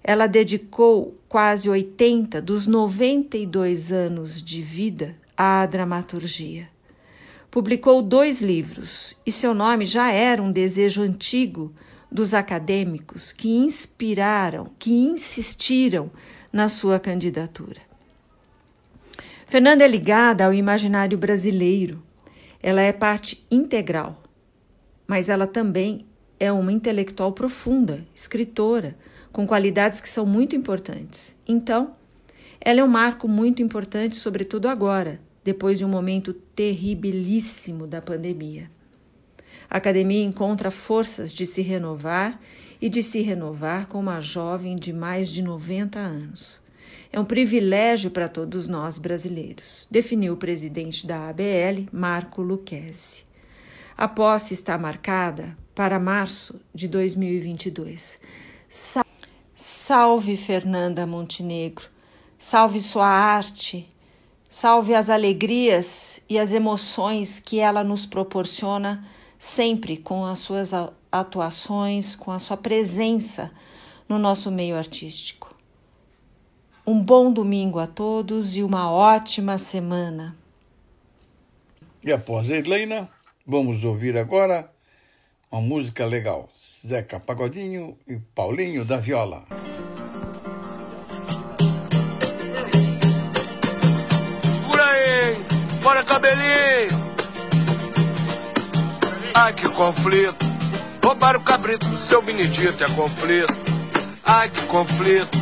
Ela 0.03 0.25
dedicou 0.25 1.15
quase 1.29 1.69
80 1.69 2.41
dos 2.41 2.65
92 2.65 3.91
anos 3.91 4.41
de 4.41 4.59
vida 4.59 5.15
à 5.37 5.63
dramaturgia. 5.67 6.67
Publicou 7.51 8.01
dois 8.01 8.41
livros 8.41 9.15
e 9.23 9.31
seu 9.31 9.53
nome 9.53 9.85
já 9.85 10.11
era 10.11 10.41
um 10.41 10.51
desejo 10.51 11.03
antigo 11.03 11.71
dos 12.11 12.33
acadêmicos 12.33 13.31
que 13.31 13.49
inspiraram, 13.49 14.71
que 14.79 14.89
insistiram 14.89 16.09
na 16.51 16.67
sua 16.67 16.99
candidatura. 16.99 17.81
Fernanda 19.45 19.83
é 19.83 19.87
ligada 19.87 20.43
ao 20.43 20.55
imaginário 20.55 21.19
brasileiro. 21.19 22.01
Ela 22.63 22.81
é 22.81 22.91
parte 22.91 23.45
integral, 23.51 24.23
mas 25.05 25.29
ela 25.29 25.45
também 25.45 26.07
é 26.43 26.51
uma 26.51 26.73
intelectual 26.73 27.31
profunda, 27.31 28.05
escritora, 28.13 28.97
com 29.31 29.47
qualidades 29.47 30.01
que 30.01 30.09
são 30.09 30.25
muito 30.25 30.57
importantes. 30.57 31.33
Então, 31.47 31.95
ela 32.59 32.81
é 32.81 32.83
um 32.83 32.87
marco 32.87 33.29
muito 33.29 33.63
importante, 33.63 34.17
sobretudo 34.17 34.67
agora, 34.67 35.21
depois 35.41 35.77
de 35.77 35.85
um 35.85 35.87
momento 35.87 36.33
terribilíssimo 36.33 37.87
da 37.87 38.01
pandemia. 38.01 38.69
A 39.69 39.77
academia 39.77 40.21
encontra 40.21 40.69
forças 40.69 41.33
de 41.33 41.45
se 41.45 41.61
renovar 41.61 42.37
e 42.81 42.89
de 42.89 43.01
se 43.01 43.21
renovar 43.21 43.87
com 43.87 43.97
uma 44.01 44.19
jovem 44.19 44.75
de 44.75 44.91
mais 44.91 45.29
de 45.29 45.41
90 45.41 45.97
anos. 45.97 46.59
É 47.09 47.17
um 47.17 47.25
privilégio 47.25 48.11
para 48.11 48.27
todos 48.27 48.67
nós 48.67 48.97
brasileiros, 48.97 49.87
definiu 49.89 50.33
o 50.33 50.37
presidente 50.37 51.07
da 51.07 51.29
ABL, 51.29 51.87
Marco 51.89 52.41
Lucchesi. 52.41 53.23
A 53.95 54.09
posse 54.09 54.53
está 54.53 54.77
marcada 54.77 55.62
para 55.75 55.99
março 55.99 56.59
de 56.73 56.87
2022. 56.87 58.19
Salve 59.55 60.37
Fernanda 60.37 61.05
Montenegro, 61.05 61.87
salve 62.37 62.79
sua 62.79 63.07
arte, 63.07 63.87
salve 64.49 64.93
as 64.93 65.09
alegrias 65.09 66.19
e 66.29 66.37
as 66.37 66.51
emoções 66.51 67.39
que 67.39 67.59
ela 67.59 67.83
nos 67.83 68.05
proporciona 68.05 69.05
sempre 69.37 69.97
com 69.97 70.25
as 70.25 70.39
suas 70.39 70.71
atuações, 71.11 72.15
com 72.15 72.31
a 72.31 72.39
sua 72.39 72.57
presença 72.57 73.51
no 74.07 74.17
nosso 74.17 74.51
meio 74.51 74.75
artístico. 74.75 75.53
Um 76.85 77.01
bom 77.01 77.31
domingo 77.31 77.79
a 77.79 77.87
todos 77.87 78.57
e 78.57 78.63
uma 78.63 78.91
ótima 78.91 79.57
semana. 79.57 80.35
E 82.03 82.11
após 82.11 82.51
a 82.51 82.57
Helena, 82.57 83.09
vamos 83.47 83.83
ouvir 83.83 84.17
agora 84.17 84.72
uma 85.53 85.61
música 85.61 86.03
legal. 86.03 86.49
Zeca 86.55 87.19
Pagodinho 87.19 87.95
e 88.07 88.17
Paulinho 88.17 88.83
da 88.83 88.97
Viola. 88.97 89.43
Por 94.65 94.81
aí, 94.81 95.35
bora 95.83 96.03
cabelinho! 96.03 97.03
Ai 99.35 99.53
que 99.53 99.69
conflito, 99.69 100.35
roubaram 101.03 101.39
o 101.39 101.43
cabrito 101.43 101.87
do 101.87 101.97
seu 101.97 102.21
Benedito, 102.23 102.83
é 102.83 102.87
conflito. 102.89 103.53
Ai 104.25 104.49
que 104.49 104.61
conflito, 104.63 105.37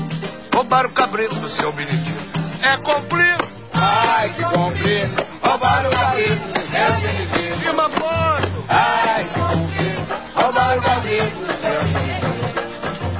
roubaram 0.54 0.90
o 0.90 0.94
cabrito 0.94 1.36
do 1.36 1.48
seu 1.48 1.72
Benedito, 1.72 2.22
é 2.62 2.76
conflito. 2.78 3.50
Ai 3.74 4.30
que 4.34 4.44
conflito, 4.44 5.28
roubaram 5.42 5.90
o 5.90 5.94
cabrito 5.94 6.48
do 6.48 6.62
seu 6.70 6.94
Benedito. 7.00 7.32
Posto. 7.90 8.66
Ai 8.70 9.24
que 9.26 9.51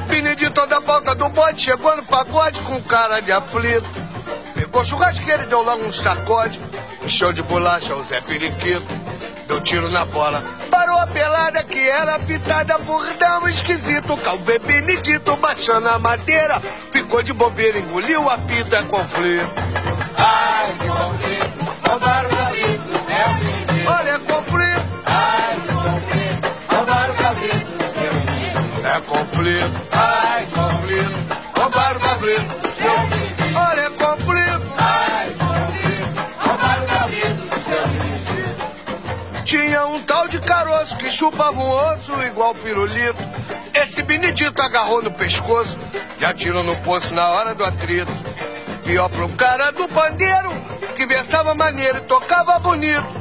Benedito. 0.08 0.66
Da 0.68 0.80
volta 0.80 1.16
do 1.16 1.30
bote, 1.30 1.62
chegou 1.62 1.96
no 1.98 2.04
pagode 2.04 2.60
com 2.62 2.82
cara 2.84 3.20
de 3.20 3.32
aflito. 3.32 3.90
Pegou 4.54 4.86
churrasqueira 4.86 5.44
e 5.44 5.48
deu 5.48 5.62
logo 5.62 5.84
um 5.84 5.92
sacode. 5.92 6.60
Show 7.08 7.34
de 7.34 7.42
bolacha 7.44 7.94
ao 7.94 8.04
Zé 8.04 8.22
Periquito 8.22 9.02
deu 9.52 9.62
tiro 9.62 9.90
na 9.90 10.06
bola. 10.06 10.42
Parou 10.70 10.98
a 10.98 11.08
pelada 11.08 11.62
que 11.64 11.90
era 11.90 12.18
pitada 12.20 12.80
por 12.80 13.06
dama 13.16 13.50
esquisito. 13.50 14.16
Calvê 14.18 14.58
Benedito 14.60 15.36
baixando 15.36 15.90
a 15.90 16.00
madeira. 16.00 16.62
Ficou 16.94 17.22
de 17.22 17.34
bobeira, 17.34 17.78
engoliu 17.78 18.30
a 18.30 18.38
pita, 18.38 18.78
é. 18.78 18.82
Ai, 20.18 20.74
que 20.80 20.88
conflito, 20.88 21.90
roubaram 21.90 22.41
conflito. 29.02 29.88
Ai, 29.92 30.46
conflito, 30.48 31.38
roubaram 31.58 31.98
o 31.98 32.04
cabrito 32.04 32.68
céu, 32.78 32.98
Benedito. 33.10 33.58
Olha, 33.58 33.82
é 33.82 33.90
conflito. 33.90 34.74
Ai, 34.78 35.36
conflito, 35.40 36.20
o 36.44 36.88
cabrito 36.88 37.60
céu, 37.66 37.88
Benedito. 37.88 39.46
Tinha 39.46 39.86
um 39.88 40.02
tal 40.04 40.28
de 40.28 40.40
caroço 40.40 40.98
que 40.98 41.10
chupava 41.10 41.60
um 41.60 41.70
osso 41.70 42.14
igual 42.24 42.56
pirulito. 42.56 43.24
Esse 43.74 44.04
Benedito 44.04 44.62
agarrou 44.62 45.02
no 45.02 45.12
pescoço 45.12 45.78
e 46.20 46.26
atirou 46.26 46.64
no 46.64 46.76
poço 46.78 47.14
na 47.14 47.28
hora 47.30 47.56
do 47.56 47.64
atrito. 47.64 48.12
Pior 48.84 49.10
pro 49.10 49.30
cara 49.30 49.72
do 49.72 49.88
pandeiro, 49.88 50.52
que 50.96 51.06
versava 51.06 51.54
maneiro 51.56 51.98
e 51.98 52.02
tocava 52.02 52.60
bonito. 52.60 53.21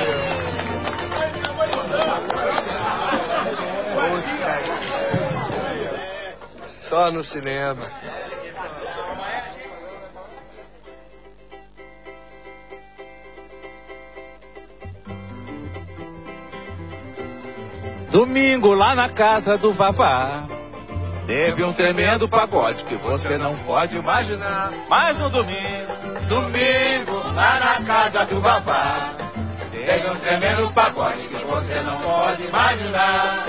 Só 6.91 7.09
no 7.09 7.23
cinema. 7.23 7.85
Domingo 18.11 18.73
lá 18.73 18.93
na 18.93 19.07
casa 19.07 19.57
do 19.57 19.71
Vavá. 19.71 20.43
Teve 21.25 21.63
um 21.63 21.71
tremendo 21.71 22.27
pagode 22.27 22.83
que 22.83 22.95
você 22.95 23.37
não 23.37 23.55
pode 23.59 23.95
imaginar. 23.95 24.73
Mas 24.89 25.17
no 25.17 25.29
domingo, 25.29 25.93
domingo, 26.27 27.13
lá 27.33 27.57
na 27.57 27.85
casa 27.85 28.25
do 28.25 28.41
Vavá. 28.41 29.11
Teve 29.71 30.09
um 30.09 30.15
tremendo 30.15 30.69
pagode 30.73 31.25
que 31.29 31.45
você 31.45 31.79
não 31.83 32.01
pode 32.01 32.43
imaginar. 32.43 33.45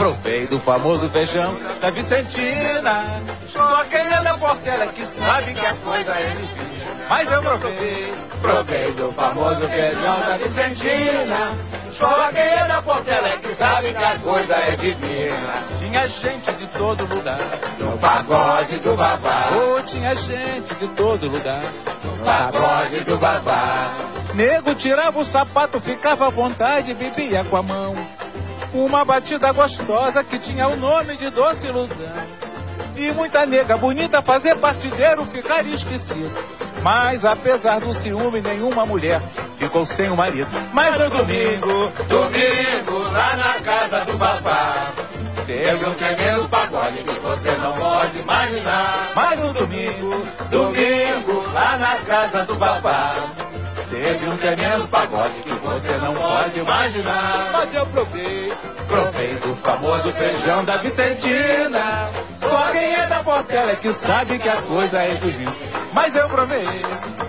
Provei 0.00 0.46
do 0.46 0.58
famoso 0.58 1.10
feijão 1.10 1.54
da 1.78 1.90
Vicentina. 1.90 3.04
Só 3.46 3.84
quem 3.84 4.00
é 4.00 4.22
da 4.22 4.32
Portela 4.38 4.86
que 4.86 5.04
sabe 5.04 5.52
que 5.52 5.66
a 5.66 5.74
coisa 5.74 6.12
é 6.12 6.30
divina. 6.30 7.06
Mas 7.06 7.30
eu 7.30 7.42
provei, 7.42 8.14
provei 8.40 8.92
do 8.92 9.12
famoso 9.12 9.68
feijão 9.68 10.20
da 10.20 10.38
Vicentina. 10.38 11.52
Só 11.92 12.32
quem 12.32 12.40
é 12.40 12.66
da 12.66 12.80
Portela 12.80 13.28
que 13.36 13.54
sabe 13.54 13.92
que 13.92 14.02
a 14.02 14.18
coisa 14.20 14.54
é 14.54 14.76
divina. 14.76 15.64
Tinha 15.78 16.08
gente 16.08 16.50
de 16.52 16.66
todo 16.68 17.04
lugar 17.04 17.38
no 17.78 17.98
pagode 17.98 18.78
do 18.78 18.96
babá. 18.96 19.50
Oh, 19.52 19.82
tinha 19.82 20.14
gente 20.14 20.74
de 20.76 20.88
todo 20.88 21.28
lugar 21.28 21.60
no 22.02 22.24
pagode 22.24 23.04
do 23.04 23.18
babá. 23.18 23.90
Nego 24.32 24.74
tirava 24.74 25.18
o 25.18 25.24
sapato, 25.24 25.78
ficava 25.78 26.26
à 26.26 26.30
vontade, 26.30 26.94
bebia 26.94 27.44
com 27.44 27.56
a 27.58 27.62
mão. 27.62 27.94
Uma 28.72 29.04
batida 29.04 29.52
gostosa 29.52 30.22
que 30.22 30.38
tinha 30.38 30.68
o 30.68 30.76
nome 30.76 31.16
de 31.16 31.28
doce 31.30 31.66
ilusão. 31.66 32.14
E 32.96 33.10
muita 33.12 33.44
nega 33.46 33.76
bonita 33.76 34.22
fazer 34.22 34.56
partideiro 34.56 35.24
ficar 35.26 35.66
esquecido. 35.66 36.30
Mas 36.82 37.24
apesar 37.24 37.80
do 37.80 37.92
ciúme, 37.92 38.40
nenhuma 38.40 38.86
mulher 38.86 39.20
ficou 39.58 39.84
sem 39.84 40.08
o 40.10 40.16
marido. 40.16 40.48
Mas 40.72 40.98
no 40.98 41.10
domingo, 41.10 41.92
domingo, 42.08 42.98
lá 43.12 43.36
na 43.36 43.54
casa 43.60 44.04
do 44.06 44.16
babá, 44.16 44.92
teve 45.46 45.84
um 45.84 45.94
tremendo 45.94 46.48
pagode 46.48 46.98
que 46.98 47.20
você 47.20 47.50
não 47.52 47.72
pode 47.72 48.18
imaginar. 48.18 49.12
Mas 49.14 49.40
no 49.40 49.52
domingo, 49.52 50.26
domingo, 50.50 51.52
lá 51.52 51.76
na 51.76 51.96
casa 51.96 52.44
do 52.44 52.54
babá, 52.54 53.14
teve 53.90 54.28
um 54.28 54.36
tremendo 54.36 54.88
pagode 54.88 55.34
que 55.42 55.50
você 55.50 55.96
não 55.98 56.14
pode 56.14 56.58
imaginar. 56.58 57.50
Mas 57.52 57.74
eu 57.74 57.86
provei, 57.86 58.52
provei 58.86 59.34
do 59.34 59.54
famoso 59.56 60.12
feijão 60.12 60.64
da 60.64 60.76
Vicentina. 60.76 62.08
Só 62.40 62.70
quem 62.70 62.94
é 62.94 63.06
da 63.06 63.22
Portela 63.22 63.72
é 63.72 63.76
que 63.76 63.92
sabe 63.92 64.38
que 64.38 64.48
a 64.48 64.62
coisa 64.62 65.02
é 65.02 65.14
divina. 65.14 65.52
Mas 65.92 66.14
eu 66.14 66.28
provei, 66.28 66.66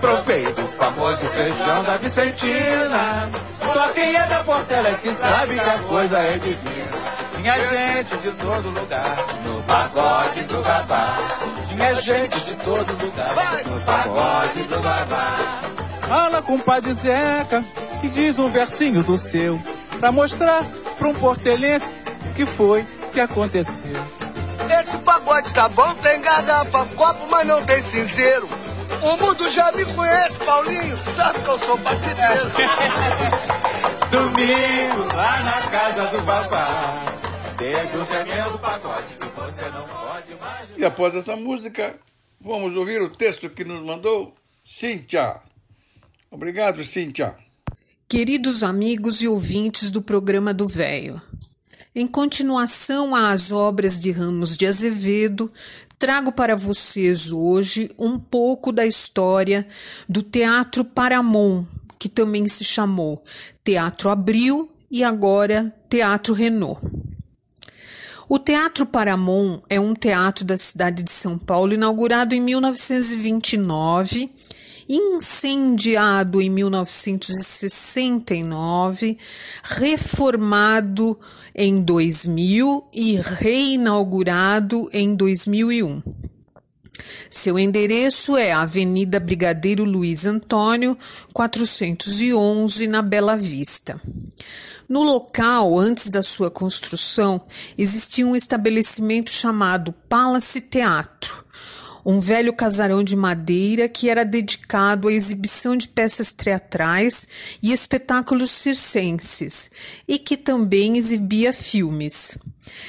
provei 0.00 0.44
do 0.52 0.66
famoso 0.68 1.26
feijão 1.28 1.82
da 1.82 1.96
Vicentina. 1.96 3.28
Só 3.60 3.88
quem 3.88 4.16
é 4.16 4.26
da 4.26 4.44
Portela 4.44 4.88
é 4.88 4.94
que 4.94 5.12
sabe 5.12 5.54
que 5.54 5.60
a 5.60 5.78
coisa 5.88 6.18
é 6.18 6.38
divina. 6.38 6.92
Tinha 7.36 7.58
gente 7.58 8.16
de 8.18 8.30
todo 8.30 8.70
lugar 8.70 9.16
no 9.44 9.62
pagode 9.64 10.42
do 10.42 10.62
babá. 10.62 11.16
Tinha 11.68 11.94
gente 11.96 12.40
de 12.40 12.54
todo 12.54 12.92
lugar 13.04 13.64
no 13.66 13.80
pagode 13.80 14.62
do 14.62 14.80
babá. 14.80 15.71
Fala 16.12 16.42
com 16.42 16.56
o 16.56 16.62
Padre 16.62 16.92
Zeca 16.92 17.64
e 18.02 18.08
diz 18.10 18.38
um 18.38 18.50
versinho 18.50 19.02
do 19.02 19.16
seu 19.16 19.58
pra 19.98 20.12
mostrar 20.12 20.62
pra 20.98 21.08
um 21.08 21.14
portelense 21.14 21.90
o 22.28 22.34
que 22.34 22.44
foi 22.44 22.84
que 23.10 23.18
aconteceu. 23.18 23.96
Esse 24.78 24.98
pagode 24.98 25.54
tá 25.54 25.70
bom, 25.70 25.94
tem 25.94 26.20
garrafa, 26.20 26.84
copo, 26.96 27.26
mas 27.30 27.46
não 27.46 27.64
tem 27.64 27.80
cinzeiro. 27.80 28.46
O 29.00 29.16
mundo 29.24 29.48
já 29.48 29.72
me 29.72 29.86
conhece, 29.86 30.38
Paulinho, 30.40 30.98
sabe 30.98 31.38
que 31.38 31.48
eu 31.48 31.58
sou 31.58 31.78
batideiro. 31.78 32.50
Domingo, 34.12 35.16
lá 35.16 35.40
na 35.40 35.70
casa 35.70 36.06
do 36.08 36.22
babá, 36.24 36.94
teve 37.56 37.96
um 37.96 38.04
tremendo 38.04 38.58
pagode 38.58 39.14
que 39.14 39.28
você 39.28 39.62
não 39.70 39.86
pode 39.86 40.32
imaginar. 40.32 40.76
E 40.76 40.84
após 40.84 41.14
essa 41.14 41.36
música, 41.36 41.98
vamos 42.38 42.76
ouvir 42.76 43.00
o 43.00 43.08
texto 43.08 43.48
que 43.48 43.64
nos 43.64 43.82
mandou 43.82 44.34
Cíntia. 44.62 45.40
Obrigado, 46.32 46.82
Cíntia. 46.82 47.36
Queridos 48.08 48.62
amigos 48.62 49.20
e 49.20 49.28
ouvintes 49.28 49.90
do 49.90 50.00
programa 50.00 50.54
do 50.54 50.66
Véio, 50.66 51.20
em 51.94 52.06
continuação 52.06 53.14
às 53.14 53.52
obras 53.52 54.00
de 54.00 54.10
Ramos 54.10 54.56
de 54.56 54.66
Azevedo, 54.66 55.52
trago 55.98 56.32
para 56.32 56.56
vocês 56.56 57.30
hoje 57.30 57.90
um 57.98 58.18
pouco 58.18 58.72
da 58.72 58.86
história 58.86 59.68
do 60.08 60.22
Teatro 60.22 60.86
Paramon, 60.86 61.66
que 61.98 62.08
também 62.08 62.48
se 62.48 62.64
chamou 62.64 63.22
Teatro 63.62 64.08
Abril 64.08 64.70
e 64.90 65.04
agora 65.04 65.70
Teatro 65.90 66.32
Renault. 66.32 66.80
O 68.26 68.38
Teatro 68.38 68.86
Paramon 68.86 69.60
é 69.68 69.78
um 69.78 69.92
teatro 69.92 70.46
da 70.46 70.56
cidade 70.56 71.02
de 71.02 71.12
São 71.12 71.38
Paulo 71.38 71.74
inaugurado 71.74 72.34
em 72.34 72.40
1929 72.40 74.30
incendiado 74.88 76.40
em 76.40 76.50
1969, 76.50 79.18
reformado 79.62 81.18
em 81.54 81.82
2000 81.82 82.84
e 82.92 83.16
reinaugurado 83.16 84.88
em 84.92 85.14
2001. 85.14 86.02
Seu 87.30 87.58
endereço 87.58 88.36
é 88.36 88.52
Avenida 88.52 89.18
Brigadeiro 89.18 89.84
Luiz 89.84 90.26
Antônio, 90.26 90.98
411, 91.32 92.86
na 92.86 93.00
Bela 93.00 93.36
Vista. 93.36 93.98
No 94.88 95.02
local, 95.02 95.78
antes 95.78 96.10
da 96.10 96.22
sua 96.22 96.50
construção, 96.50 97.40
existia 97.78 98.26
um 98.26 98.36
estabelecimento 98.36 99.30
chamado 99.30 99.92
Palace 100.08 100.60
Teatro, 100.60 101.41
um 102.04 102.20
velho 102.20 102.52
casarão 102.52 103.02
de 103.04 103.14
madeira 103.14 103.88
que 103.88 104.08
era 104.08 104.24
dedicado 104.24 105.08
à 105.08 105.12
exibição 105.12 105.76
de 105.76 105.88
peças 105.88 106.32
teatrais 106.32 107.28
e 107.62 107.72
espetáculos 107.72 108.50
circenses, 108.50 109.70
e 110.06 110.18
que 110.18 110.36
também 110.36 110.96
exibia 110.96 111.52
filmes. 111.52 112.36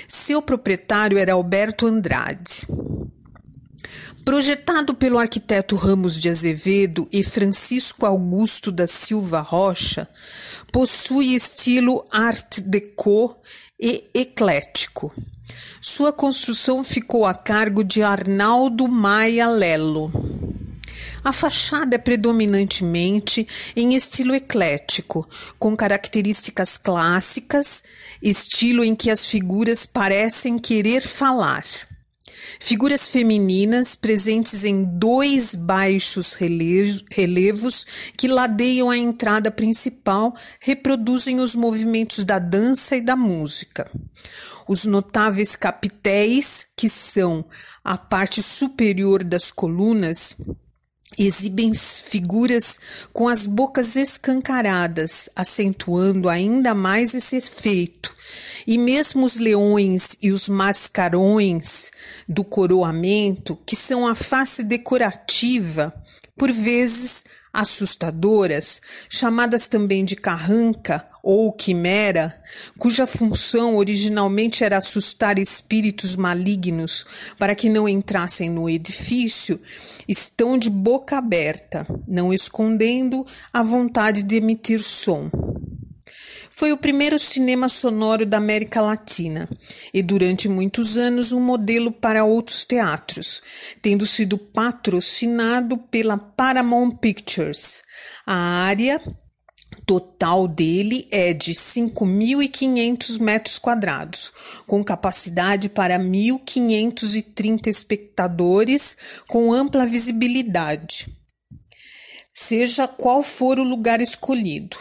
Seu 0.08 0.41
proprietário 0.41 1.17
era 1.17 1.34
Alberto 1.34 1.86
Andrade. 1.86 2.67
Projetado 4.26 4.95
pelo 4.95 5.19
arquiteto 5.19 5.76
Ramos 5.76 6.19
de 6.19 6.30
Azevedo 6.30 7.10
e 7.12 7.23
Francisco 7.23 8.06
Augusto 8.06 8.71
da 8.71 8.88
Silva 8.88 9.41
Rocha, 9.41 10.08
possui 10.71 11.36
estilo 11.36 12.08
Art 12.10 12.62
Deco 12.62 13.36
e 13.78 14.10
eclético. 14.13 15.13
Sua 15.85 16.13
construção 16.13 16.81
ficou 16.81 17.25
a 17.25 17.33
cargo 17.33 17.83
de 17.83 18.01
Arnaldo 18.01 18.87
Maia 18.87 19.49
Lelo. 19.49 20.09
A 21.21 21.33
fachada 21.33 21.97
é 21.97 21.99
predominantemente 21.99 23.45
em 23.75 23.93
estilo 23.93 24.33
eclético, 24.33 25.27
com 25.59 25.75
características 25.75 26.77
clássicas, 26.77 27.83
estilo 28.21 28.81
em 28.81 28.95
que 28.95 29.11
as 29.11 29.25
figuras 29.25 29.85
parecem 29.85 30.57
querer 30.57 31.01
falar. 31.01 31.65
Figuras 32.60 33.10
femininas 33.10 33.95
presentes 33.95 34.63
em 34.63 34.84
dois 34.84 35.56
baixos 35.56 36.34
relevos 36.34 37.86
que 38.15 38.27
ladeiam 38.27 38.89
a 38.89 38.97
entrada 38.97 39.51
principal 39.51 40.36
reproduzem 40.60 41.39
os 41.39 41.56
movimentos 41.56 42.23
da 42.23 42.39
dança 42.39 42.95
e 42.95 43.01
da 43.01 43.15
música. 43.15 43.89
Os 44.67 44.86
notáveis 44.86 45.56
capitéis, 45.56 46.65
que 46.75 46.88
são 46.88 47.45
a 47.84 47.97
parte 47.97 48.41
superior 48.41 49.23
das 49.23 49.51
colunas, 49.51 50.36
exibem 51.17 51.73
figuras 51.73 52.79
com 53.12 53.27
as 53.27 53.45
bocas 53.45 53.95
escancaradas, 53.95 55.29
acentuando 55.36 56.29
ainda 56.29 56.73
mais 56.73 57.13
esse 57.13 57.36
efeito. 57.36 58.13
E 58.65 58.78
mesmo 58.78 59.26
os 59.26 59.39
leões 59.39 60.17
e 60.21 60.32
os 60.32 60.47
mascarões 60.47 61.91
do 62.28 62.43
coroamento, 62.43 63.58
que 63.65 63.76
são 63.76 64.08
a 64.08 64.15
face 64.15 64.63
decorativa, 64.63 65.93
por 66.38 66.52
vezes 66.52 67.26
assustadoras, 67.54 68.82
chamadas 69.08 69.67
também 69.67 70.04
de 70.04 70.15
carranca 70.15 71.06
ou 71.21 71.54
quimera, 71.54 72.38
cuja 72.78 73.06
função 73.06 73.78
originalmente 73.78 74.63
era 74.63 74.78
assustar 74.78 75.38
espíritos 75.38 76.15
malignos 76.15 77.06
para 77.38 77.54
que 77.54 77.69
não 77.69 77.88
entrassem 77.88 78.49
no 78.49 78.67
edifício, 78.67 79.62
estão 80.08 80.58
de 80.58 80.69
boca 80.69 81.17
aberta, 81.17 81.88
não 82.08 82.34
escondendo 82.34 83.26
a 83.54 83.62
vontade 83.62 84.23
de 84.23 84.38
emitir 84.38 84.84
som. 84.84 85.30
Foi 86.55 86.71
o 86.71 86.77
primeiro 86.77 87.17
cinema 87.17 87.67
sonoro 87.67 88.27
da 88.27 88.37
América 88.37 88.79
Latina 88.79 89.49
e, 89.91 90.03
durante 90.03 90.47
muitos 90.47 90.97
anos, 90.97 91.31
um 91.31 91.41
modelo 91.41 91.91
para 91.91 92.23
outros 92.23 92.63
teatros, 92.63 93.41
tendo 93.81 94.05
sido 94.05 94.37
patrocinado 94.37 95.79
pela 95.79 96.15
Paramount 96.15 96.97
Pictures. 96.97 97.81
A 98.23 98.35
área 98.35 99.01
total 99.83 100.47
dele 100.47 101.07
é 101.09 101.33
de 101.33 101.53
5.500 101.53 103.19
metros 103.19 103.57
quadrados, 103.57 104.31
com 104.67 104.83
capacidade 104.83 105.69
para 105.69 105.97
1.530 105.97 107.65
espectadores, 107.65 108.95
com 109.27 109.51
ampla 109.51 109.87
visibilidade, 109.87 111.07
seja 112.31 112.87
qual 112.87 113.23
for 113.23 113.57
o 113.57 113.63
lugar 113.63 114.01
escolhido. 114.01 114.77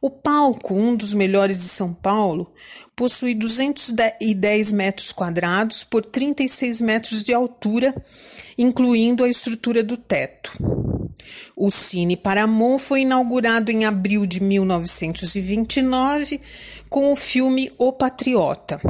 O 0.00 0.08
palco, 0.08 0.74
um 0.74 0.94
dos 0.94 1.12
melhores 1.12 1.60
de 1.60 1.68
São 1.68 1.92
Paulo, 1.92 2.52
possui 2.94 3.34
210 3.34 4.72
metros 4.72 5.12
quadrados 5.12 5.82
por 5.82 6.04
36 6.04 6.80
metros 6.80 7.24
de 7.24 7.34
altura, 7.34 7.92
incluindo 8.56 9.24
a 9.24 9.28
estrutura 9.28 9.82
do 9.82 9.96
teto. 9.96 10.52
O 11.56 11.68
Cine 11.70 12.16
Paramount 12.16 12.78
foi 12.78 13.00
inaugurado 13.00 13.72
em 13.72 13.84
abril 13.84 14.24
de 14.24 14.40
1929 14.40 16.40
com 16.88 17.12
o 17.12 17.16
filme 17.16 17.72
O 17.76 17.92
Patriota, 17.92 18.80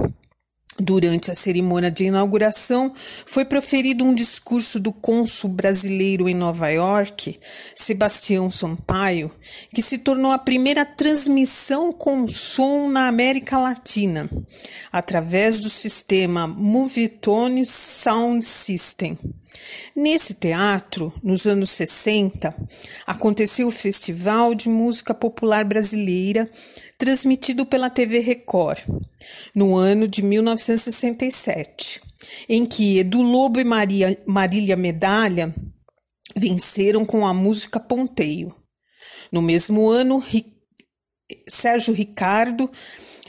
Durante 0.80 1.28
a 1.28 1.34
cerimônia 1.34 1.90
de 1.90 2.04
inauguração, 2.04 2.94
foi 3.26 3.44
proferido 3.44 4.04
um 4.04 4.14
discurso 4.14 4.78
do 4.78 4.92
cônsul 4.92 5.50
brasileiro 5.50 6.28
em 6.28 6.34
Nova 6.36 6.68
York, 6.68 7.40
Sebastião 7.74 8.48
Sampaio, 8.48 9.28
que 9.74 9.82
se 9.82 9.98
tornou 9.98 10.30
a 10.30 10.38
primeira 10.38 10.84
transmissão 10.84 11.92
com 11.92 12.28
som 12.28 12.88
na 12.88 13.08
América 13.08 13.58
Latina, 13.58 14.30
através 14.92 15.58
do 15.58 15.68
sistema 15.68 16.46
Movietone 16.46 17.66
Sound 17.66 18.44
System. 18.44 19.18
Nesse 19.94 20.34
teatro, 20.34 21.12
nos 21.22 21.44
anos 21.44 21.70
60, 21.70 22.54
aconteceu 23.04 23.66
o 23.66 23.72
Festival 23.72 24.54
de 24.54 24.68
Música 24.68 25.12
Popular 25.12 25.64
Brasileira, 25.64 26.48
transmitido 26.98 27.64
pela 27.64 27.88
TV 27.88 28.18
Record, 28.18 28.80
no 29.54 29.76
ano 29.76 30.08
de 30.08 30.20
1967, 30.20 32.02
em 32.48 32.66
que 32.66 32.98
Edu 32.98 33.22
Lobo 33.22 33.60
e 33.60 33.64
Maria, 33.64 34.20
Marília 34.26 34.76
Medalha 34.76 35.54
venceram 36.36 37.04
com 37.04 37.24
a 37.24 37.32
música 37.32 37.78
Ponteio. 37.78 38.54
No 39.30 39.40
mesmo 39.40 39.88
ano, 39.88 40.22
Sérgio 41.48 41.94
Ricardo, 41.94 42.68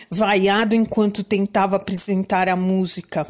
vaiado 0.09 0.75
enquanto 0.75 1.23
tentava 1.23 1.75
apresentar 1.75 2.49
a 2.49 2.55
música 2.55 3.27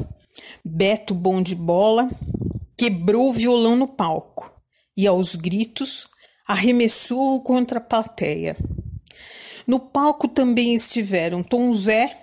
Beto 0.64 1.14
Bom 1.14 1.42
de 1.42 1.54
Bola, 1.54 2.08
quebrou 2.78 3.28
o 3.28 3.32
violão 3.32 3.76
no 3.76 3.88
palco 3.88 4.50
e, 4.96 5.06
aos 5.06 5.34
gritos, 5.34 6.08
arremessou-o 6.48 7.42
contra 7.42 7.78
a 7.78 7.82
plateia. 7.82 8.56
No 9.70 9.78
palco 9.78 10.26
também 10.26 10.74
estiveram 10.74 11.44
Tom 11.44 11.72
Zé, 11.72 12.18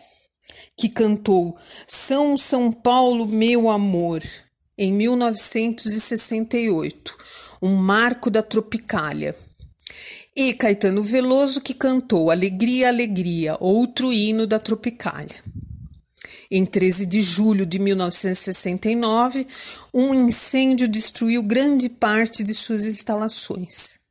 que 0.76 0.90
cantou 0.90 1.56
São 1.88 2.38
São 2.38 2.74
Paulo, 2.74 3.26
meu 3.26 3.70
amor, 3.70 4.22
em 4.78 4.92
1968, 4.92 7.16
um 7.62 7.74
marco 7.74 8.30
da 8.30 8.44
Tropicália. 8.44 9.34
E 10.36 10.54
Caetano 10.54 11.02
Veloso, 11.06 11.62
que 11.62 11.74
cantou 11.74 12.30
Alegria, 12.30 12.90
Alegria, 12.90 13.56
outro 13.62 14.12
hino 14.12 14.46
da 14.46 14.60
Tropicália. 14.60 15.42
Em 16.52 16.66
13 16.66 17.06
de 17.06 17.22
julho 17.22 17.66
de 17.66 17.80
1969, 17.80 19.48
um 19.94 20.14
incêndio 20.14 20.86
destruiu 20.86 21.42
grande 21.44 21.88
parte 21.88 22.44
de 22.44 22.54
suas 22.54 22.86
instalações. 22.86 24.06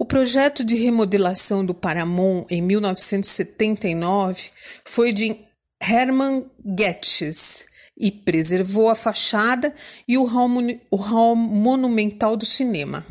O 0.00 0.06
projeto 0.06 0.64
de 0.64 0.76
remodelação 0.76 1.62
do 1.62 1.74
Paramount 1.74 2.46
em 2.48 2.62
1979 2.62 4.44
foi 4.82 5.12
de 5.12 5.36
Hermann 5.78 6.50
Goethes 6.64 7.66
e 7.98 8.10
preservou 8.10 8.88
a 8.88 8.94
fachada 8.94 9.74
e 10.08 10.16
o 10.16 10.24
hall, 10.24 10.48
o 10.90 10.96
hall 10.96 11.36
monumental 11.36 12.34
do 12.34 12.46
cinema. 12.46 13.04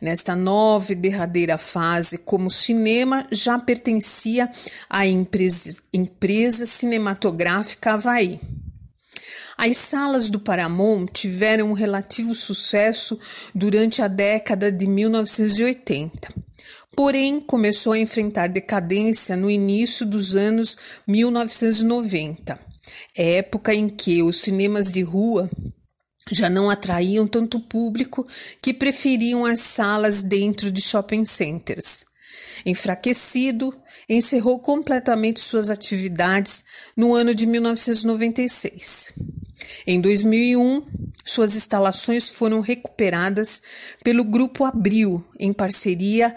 Nesta 0.00 0.36
nova 0.36 0.92
e 0.92 0.94
derradeira 0.94 1.58
fase, 1.58 2.18
como 2.18 2.52
cinema 2.52 3.26
já 3.32 3.58
pertencia 3.58 4.48
à 4.88 5.04
empresa, 5.04 5.82
empresa 5.92 6.66
cinematográfica 6.66 7.94
Havaí. 7.94 8.38
As 9.64 9.76
salas 9.76 10.28
do 10.28 10.40
Paramount 10.40 11.06
tiveram 11.12 11.70
um 11.70 11.72
relativo 11.72 12.34
sucesso 12.34 13.16
durante 13.54 14.02
a 14.02 14.08
década 14.08 14.72
de 14.72 14.88
1980. 14.88 16.34
Porém, 16.96 17.40
começou 17.40 17.92
a 17.92 17.98
enfrentar 18.00 18.48
decadência 18.48 19.36
no 19.36 19.48
início 19.48 20.04
dos 20.04 20.34
anos 20.34 20.76
1990, 21.06 22.58
época 23.16 23.72
em 23.72 23.88
que 23.88 24.20
os 24.20 24.40
cinemas 24.40 24.90
de 24.90 25.00
rua 25.02 25.48
já 26.32 26.50
não 26.50 26.68
atraíam 26.68 27.24
tanto 27.28 27.60
público 27.60 28.26
que 28.60 28.74
preferiam 28.74 29.46
as 29.46 29.60
salas 29.60 30.24
dentro 30.24 30.72
de 30.72 30.82
shopping 30.82 31.24
centers. 31.24 32.04
Enfraquecido, 32.66 33.72
encerrou 34.08 34.58
completamente 34.58 35.38
suas 35.38 35.70
atividades 35.70 36.64
no 36.96 37.14
ano 37.14 37.32
de 37.32 37.46
1996. 37.46 39.41
Em 39.86 40.00
2001, 40.00 40.86
suas 41.24 41.54
instalações 41.56 42.28
foram 42.28 42.60
recuperadas 42.60 43.62
pelo 44.02 44.24
Grupo 44.24 44.64
Abril, 44.64 45.24
em 45.38 45.52
parceria 45.52 46.34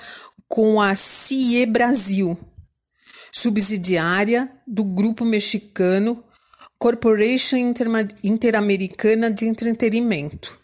com 0.48 0.82
a 0.82 0.96
CIE 0.96 1.66
Brasil, 1.66 2.38
subsidiária 3.32 4.52
do 4.68 4.84
grupo 4.84 5.26
mexicano 5.26 6.24
Corporation 6.78 7.58
Interamericana 8.24 9.32
de 9.32 9.48
Entretenimento. 9.48 10.60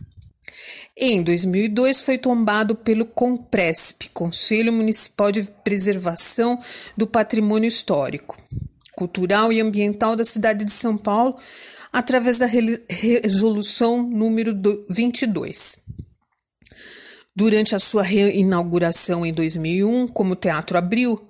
Em 0.95 1.24
2002, 1.24 2.02
foi 2.02 2.17
tombado 2.17 2.76
pelo 2.76 3.06
COMPRESP, 3.06 4.10
Conselho 4.10 4.74
Municipal 4.74 5.32
de 5.32 5.43
Preservação 5.63 6.62
do 6.95 7.08
Patrimônio 7.08 7.67
Histórico, 7.67 8.38
Cultural 8.95 9.52
e 9.52 9.62
Ambiental 9.62 10.15
da 10.15 10.26
cidade 10.26 10.65
de 10.65 10.71
São 10.71 10.97
Paulo, 10.97 11.39
através 11.91 12.38
da 12.38 12.45
resolução 12.45 14.01
número 14.04 14.54
22. 14.89 15.80
Durante 17.36 17.75
a 17.75 17.80
sua 17.80 18.04
reinauguração 18.04 19.25
em 19.25 19.34
2001, 19.34 20.08
como 20.08 20.36
Teatro 20.36 20.77
Abril, 20.77 21.30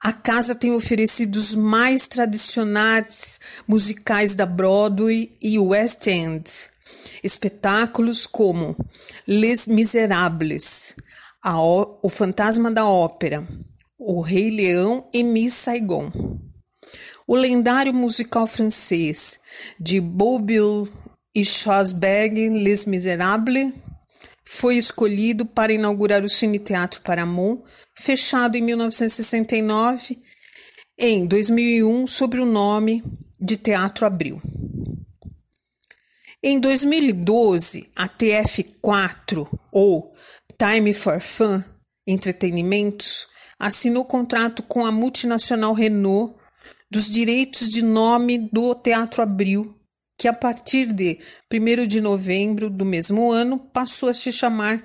a 0.00 0.12
casa 0.12 0.54
tem 0.54 0.72
oferecido 0.72 1.36
os 1.36 1.54
mais 1.54 2.06
tradicionais 2.06 3.40
musicais 3.66 4.34
da 4.34 4.44
Broadway 4.44 5.36
e 5.40 5.58
West 5.58 6.06
End. 6.06 6.44
Espetáculos 7.22 8.26
como 8.26 8.76
Les 9.26 9.66
Miserables, 9.66 10.94
O 11.44 12.08
Fantasma 12.08 12.70
da 12.70 12.86
Ópera, 12.86 13.46
O 13.98 14.20
Rei 14.20 14.50
Leão 14.50 15.08
e 15.12 15.22
Miss 15.22 15.54
Saigon. 15.54 16.12
O 17.28 17.34
lendário 17.34 17.92
musical 17.92 18.46
francês 18.46 19.40
de 19.80 20.00
Bobil 20.00 20.88
e 21.34 21.44
Schosberg 21.44 22.48
Les 22.50 22.86
Miserables 22.86 23.72
foi 24.44 24.76
escolhido 24.76 25.44
para 25.44 25.72
inaugurar 25.72 26.22
o 26.22 26.28
Cine 26.28 26.60
Teatro 26.60 27.00
Paramount, 27.00 27.64
fechado 27.98 28.56
em 28.56 28.62
1969, 28.62 30.20
em 30.96 31.26
2001 31.26 32.06
sob 32.06 32.38
o 32.38 32.46
nome 32.46 33.02
de 33.40 33.56
Teatro 33.56 34.06
Abril. 34.06 34.40
Em 36.40 36.60
2012, 36.60 37.90
a 37.96 38.08
TF4 38.08 39.48
ou 39.72 40.14
Time 40.56 40.94
for 40.94 41.20
Fun 41.20 41.60
Entretenimentos 42.06 43.26
assinou 43.58 44.04
contrato 44.04 44.62
com 44.62 44.86
a 44.86 44.92
multinacional 44.92 45.72
Renault 45.72 46.36
dos 46.96 47.10
direitos 47.10 47.68
de 47.68 47.82
nome 47.82 48.48
do 48.50 48.74
Teatro 48.74 49.20
Abril, 49.20 49.78
que 50.18 50.26
a 50.26 50.32
partir 50.32 50.94
de 50.94 51.18
1 51.52 51.86
de 51.86 52.00
novembro 52.00 52.70
do 52.70 52.86
mesmo 52.86 53.30
ano 53.30 53.58
passou 53.58 54.08
a 54.08 54.14
se 54.14 54.32
chamar 54.32 54.82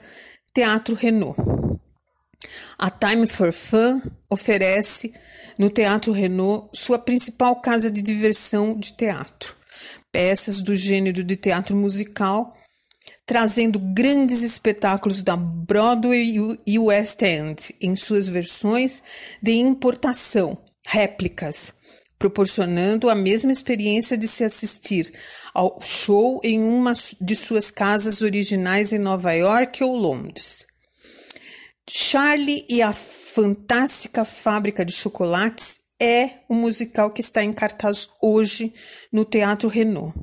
Teatro 0.53 0.93
Renault. 0.93 1.39
A 2.77 2.89
Time 2.89 3.25
for 3.25 3.53
Fun 3.53 4.01
oferece 4.29 5.13
no 5.57 5.69
Teatro 5.69 6.11
Renault 6.11 6.77
sua 6.77 6.99
principal 6.99 7.61
casa 7.61 7.89
de 7.89 8.01
diversão 8.01 8.77
de 8.77 8.91
teatro. 8.91 9.55
Peças 10.11 10.59
do 10.59 10.75
gênero 10.75 11.23
de 11.23 11.37
teatro 11.37 11.77
musical, 11.77 12.53
trazendo 13.25 13.79
grandes 13.79 14.41
espetáculos 14.41 15.23
da 15.23 15.37
Broadway 15.37 16.59
e 16.67 16.77
West 16.77 17.21
End 17.21 17.73
em 17.79 17.95
suas 17.95 18.27
versões 18.27 19.01
de 19.41 19.53
importação, 19.53 20.61
réplicas, 20.85 21.73
proporcionando 22.21 23.09
a 23.09 23.15
mesma 23.15 23.51
experiência 23.51 24.15
de 24.15 24.27
se 24.27 24.43
assistir 24.43 25.11
ao 25.55 25.81
show 25.81 26.39
em 26.43 26.61
uma 26.61 26.93
de 27.19 27.35
suas 27.35 27.71
casas 27.71 28.21
originais 28.21 28.93
em 28.93 28.99
Nova 28.99 29.33
York 29.33 29.83
ou 29.83 29.95
Londres. 29.95 30.67
Charlie 31.89 32.63
e 32.69 32.79
a 32.79 32.93
Fantástica 32.93 34.23
Fábrica 34.23 34.85
de 34.85 34.93
Chocolates 34.93 35.79
é 35.99 36.41
o 36.47 36.53
musical 36.53 37.09
que 37.11 37.21
está 37.21 37.43
em 37.43 37.51
cartaz 37.51 38.07
hoje 38.21 38.71
no 39.11 39.25
Teatro 39.25 39.67
Renault. 39.67 40.13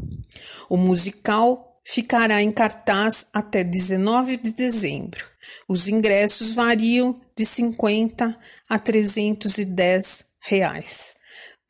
O 0.70 0.76
musical 0.76 1.80
ficará 1.84 2.40
em 2.40 2.52
cartaz 2.52 3.26
até 3.34 3.64
19 3.64 4.36
de 4.36 4.52
dezembro. 4.52 5.24
Os 5.66 5.88
ingressos 5.88 6.54
variam 6.54 7.20
de 7.36 7.44
50 7.44 8.38
a 8.68 8.78
310 8.78 10.26
reais. 10.40 11.17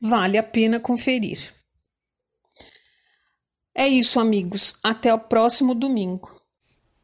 Vale 0.01 0.37
a 0.37 0.43
pena 0.43 0.79
conferir. 0.79 1.53
É 3.75 3.85
isso, 3.85 4.19
amigos. 4.19 4.79
Até 4.81 5.13
o 5.13 5.19
próximo 5.19 5.75
domingo. 5.75 6.39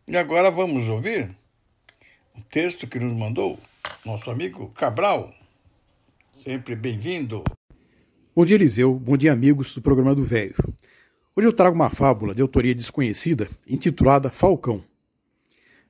E 0.07 0.15
agora 0.15 0.49
vamos 0.49 0.87
ouvir 0.87 1.35
o 2.33 2.41
texto 2.43 2.87
que 2.87 2.97
nos 2.97 3.11
mandou 3.11 3.59
nosso 4.05 4.31
amigo 4.31 4.69
Cabral. 4.69 5.33
Sempre 6.31 6.75
bem-vindo. 6.75 7.43
Bom 8.33 8.45
dia, 8.45 8.55
Eliseu. 8.55 8.93
Bom 8.93 9.17
dia, 9.17 9.33
amigos 9.33 9.73
do 9.73 9.81
programa 9.81 10.15
do 10.15 10.23
Velho. 10.23 10.55
Hoje 11.35 11.47
eu 11.47 11.53
trago 11.53 11.75
uma 11.75 11.89
fábula 11.89 12.33
de 12.33 12.41
autoria 12.41 12.73
desconhecida 12.73 13.49
intitulada 13.67 14.29
Falcão. 14.29 14.81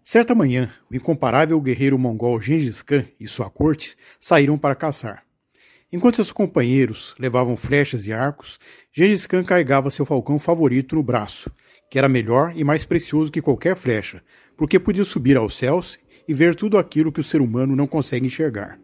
Certa 0.03 0.33
manhã, 0.33 0.73
o 0.89 0.95
incomparável 0.95 1.59
guerreiro 1.61 1.99
mongol 1.99 2.41
Gengis 2.41 2.81
Khan 2.81 3.05
e 3.19 3.27
sua 3.27 3.49
corte 3.49 3.95
saíram 4.19 4.57
para 4.57 4.75
caçar. 4.75 5.24
Enquanto 5.95 6.15
seus 6.15 6.33
companheiros 6.33 7.15
levavam 7.17 7.55
flechas 7.55 8.05
e 8.05 8.11
arcos, 8.11 8.59
Gengis 8.91 9.25
Khan 9.25 9.45
carregava 9.45 9.89
seu 9.89 10.05
falcão 10.05 10.37
favorito 10.37 10.93
no 10.93 11.01
braço, 11.01 11.49
que 11.89 11.97
era 11.97 12.09
melhor 12.09 12.51
e 12.53 12.65
mais 12.65 12.83
precioso 12.83 13.31
que 13.31 13.41
qualquer 13.41 13.77
flecha, 13.77 14.21
porque 14.57 14.77
podia 14.77 15.05
subir 15.05 15.37
aos 15.37 15.57
céus 15.57 15.97
e 16.27 16.33
ver 16.33 16.53
tudo 16.53 16.77
aquilo 16.77 17.13
que 17.13 17.21
o 17.21 17.23
ser 17.23 17.39
humano 17.39 17.77
não 17.77 17.87
consegue 17.87 18.25
enxergar. 18.25 18.77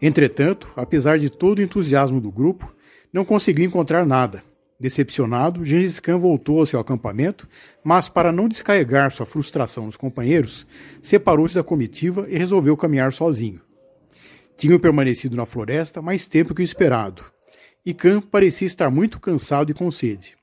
Entretanto, 0.00 0.72
apesar 0.74 1.18
de 1.18 1.28
todo 1.28 1.58
o 1.58 1.62
entusiasmo 1.62 2.18
do 2.18 2.32
grupo, 2.32 2.74
não 3.12 3.26
conseguiu 3.26 3.66
encontrar 3.66 4.06
nada. 4.06 4.42
Decepcionado, 4.80 5.66
Gengis 5.66 6.00
Khan 6.00 6.16
voltou 6.16 6.60
ao 6.60 6.66
seu 6.66 6.80
acampamento, 6.80 7.46
mas 7.84 8.08
para 8.08 8.32
não 8.32 8.48
descarregar 8.48 9.10
sua 9.10 9.26
frustração 9.26 9.84
nos 9.84 9.98
companheiros, 9.98 10.66
separou-se 11.02 11.54
da 11.54 11.62
comitiva 11.62 12.26
e 12.26 12.38
resolveu 12.38 12.74
caminhar 12.74 13.12
sozinho. 13.12 13.60
Tinham 14.56 14.78
permanecido 14.78 15.36
na 15.36 15.46
floresta 15.46 16.00
mais 16.00 16.28
tempo 16.28 16.54
que 16.54 16.62
o 16.62 16.64
esperado, 16.64 17.24
e 17.84 17.92
Khan 17.92 18.20
parecia 18.20 18.66
estar 18.66 18.90
muito 18.90 19.18
cansado 19.18 19.70
e 19.70 19.74
com 19.74 19.90
sede. 19.90 20.36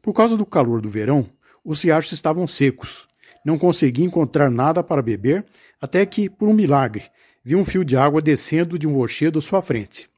Por 0.00 0.12
causa 0.12 0.36
do 0.36 0.46
calor 0.46 0.80
do 0.80 0.90
verão, 0.90 1.28
os 1.64 1.82
riachos 1.82 2.12
estavam 2.12 2.46
secos. 2.46 3.08
Não 3.44 3.58
conseguia 3.58 4.04
encontrar 4.04 4.50
nada 4.50 4.82
para 4.82 5.02
beber, 5.02 5.44
até 5.80 6.04
que, 6.06 6.28
por 6.28 6.48
um 6.48 6.54
milagre, 6.54 7.04
viu 7.42 7.58
um 7.58 7.64
fio 7.64 7.84
de 7.84 7.96
água 7.96 8.22
descendo 8.22 8.78
de 8.78 8.86
um 8.86 8.94
rochedo 8.94 9.38
à 9.38 9.42
sua 9.42 9.60
frente. 9.60 10.08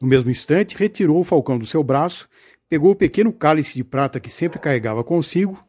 No 0.00 0.08
mesmo 0.08 0.30
instante, 0.30 0.76
retirou 0.76 1.18
o 1.18 1.24
falcão 1.24 1.58
do 1.58 1.66
seu 1.66 1.82
braço, 1.82 2.28
pegou 2.68 2.92
o 2.92 2.96
pequeno 2.96 3.32
cálice 3.32 3.74
de 3.74 3.84
prata 3.84 4.20
que 4.20 4.30
sempre 4.30 4.58
carregava 4.58 5.02
consigo, 5.02 5.62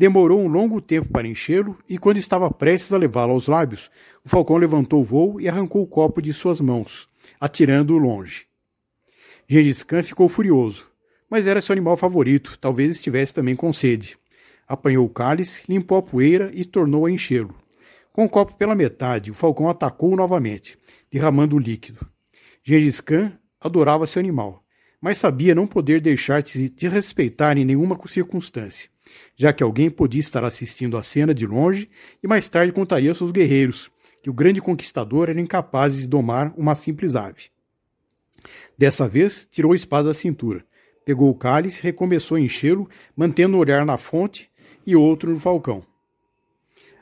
demorou 0.00 0.40
um 0.40 0.48
longo 0.48 0.80
tempo 0.80 1.10
para 1.10 1.28
enchê-lo 1.28 1.78
e, 1.86 1.98
quando 1.98 2.16
estava 2.16 2.50
prestes 2.50 2.90
a 2.90 2.96
levá-lo 2.96 3.32
aos 3.32 3.48
lábios, 3.48 3.90
o 4.24 4.30
falcão 4.30 4.56
levantou 4.56 5.02
o 5.02 5.04
voo 5.04 5.38
e 5.38 5.46
arrancou 5.46 5.82
o 5.82 5.86
copo 5.86 6.22
de 6.22 6.32
suas 6.32 6.58
mãos, 6.58 7.06
atirando-o 7.38 7.98
longe. 7.98 8.46
Gengis 9.46 9.82
Khan 9.82 10.02
ficou 10.02 10.26
furioso, 10.26 10.86
mas 11.28 11.46
era 11.46 11.60
seu 11.60 11.74
animal 11.74 11.98
favorito, 11.98 12.56
talvez 12.58 12.92
estivesse 12.92 13.34
também 13.34 13.54
com 13.54 13.70
sede. 13.74 14.16
Apanhou 14.66 15.04
o 15.04 15.10
cálice, 15.10 15.64
limpou 15.68 15.98
a 15.98 16.02
poeira 16.02 16.50
e 16.54 16.64
tornou 16.64 17.04
a 17.04 17.10
enchê-lo. 17.10 17.54
Com 18.10 18.24
o 18.24 18.28
copo 18.28 18.54
pela 18.54 18.74
metade, 18.74 19.30
o 19.30 19.34
falcão 19.34 19.68
atacou 19.68 20.16
novamente, 20.16 20.78
derramando 21.12 21.56
o 21.56 21.60
líquido. 21.60 22.06
Gengis 22.64 23.02
Khan 23.02 23.32
adorava 23.60 24.06
seu 24.06 24.20
animal, 24.20 24.64
mas 24.98 25.18
sabia 25.18 25.54
não 25.54 25.66
poder 25.66 26.00
deixar-se 26.00 26.70
desrespeitar 26.70 27.58
em 27.58 27.66
nenhuma 27.66 28.00
circunstância, 28.06 28.88
já 29.36 29.52
que 29.52 29.62
alguém 29.62 29.90
podia 29.90 30.20
estar 30.20 30.44
assistindo 30.44 30.96
a 30.96 31.02
cena 31.02 31.34
de 31.34 31.46
longe 31.46 31.88
e 32.22 32.28
mais 32.28 32.48
tarde 32.48 32.72
contaria 32.72 33.10
aos 33.10 33.18
seus 33.18 33.30
guerreiros 33.30 33.90
que 34.22 34.30
o 34.30 34.34
grande 34.34 34.60
conquistador 34.60 35.30
era 35.30 35.40
incapaz 35.40 35.96
de 35.96 36.06
domar 36.06 36.52
uma 36.56 36.74
simples 36.74 37.16
ave. 37.16 37.44
Dessa 38.76 39.08
vez, 39.08 39.46
tirou 39.50 39.72
a 39.72 39.76
espada 39.76 40.08
da 40.08 40.14
cintura, 40.14 40.64
pegou 41.04 41.30
o 41.30 41.34
cálice 41.34 41.82
recomeçou 41.82 42.36
a 42.36 42.40
enchê-lo, 42.40 42.88
mantendo 43.16 43.56
o 43.56 43.60
olhar 43.60 43.84
na 43.84 43.96
fonte 43.96 44.50
e 44.86 44.94
outro 44.94 45.30
no 45.30 45.38
falcão. 45.38 45.82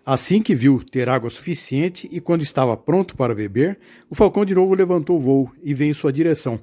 Assim 0.05 0.41
que 0.41 0.55
viu 0.55 0.83
ter 0.83 1.09
água 1.09 1.29
suficiente 1.29 2.09
e 2.11 2.21
quando 2.21 2.43
estava 2.43 2.77
pronto 2.77 3.15
para 3.15 3.35
beber, 3.35 3.79
o 4.09 4.15
falcão 4.15 4.45
de 4.45 4.55
novo 4.55 4.75
levantou 4.75 5.17
o 5.17 5.21
voo 5.21 5.53
e 5.63 5.75
veio 5.75 5.91
em 5.91 5.95
sua 5.95 6.13
direção. 6.13 6.59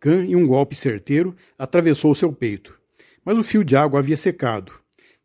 Khan, 0.00 0.24
em 0.24 0.34
um 0.34 0.46
golpe 0.46 0.74
certeiro, 0.74 1.36
atravessou 1.58 2.14
seu 2.14 2.32
peito. 2.32 2.77
Mas 3.24 3.38
o 3.38 3.42
fio 3.42 3.64
de 3.64 3.76
água 3.76 4.00
havia 4.00 4.16
secado. 4.16 4.72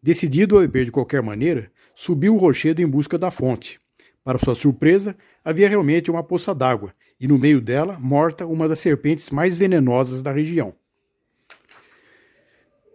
Decidido 0.02 0.58
a 0.58 0.62
beber 0.62 0.86
de 0.86 0.92
qualquer 0.92 1.22
maneira, 1.22 1.72
subiu 1.96 2.36
o 2.36 2.38
rochedo 2.38 2.82
em 2.82 2.88
busca 2.88 3.18
da 3.18 3.32
fonte. 3.32 3.80
Para 4.24 4.40
sua 4.40 4.56
surpresa, 4.56 5.16
havia 5.44 5.68
realmente 5.68 6.10
uma 6.10 6.24
poça 6.24 6.54
d'água, 6.54 6.94
e 7.20 7.28
no 7.28 7.38
meio 7.38 7.62
dela, 7.62 7.98
morta, 8.00 8.46
uma 8.46 8.68
das 8.68 8.80
serpentes 8.80 9.30
mais 9.30 9.56
venenosas 9.56 10.22
da 10.22 10.32
região. 10.32 10.74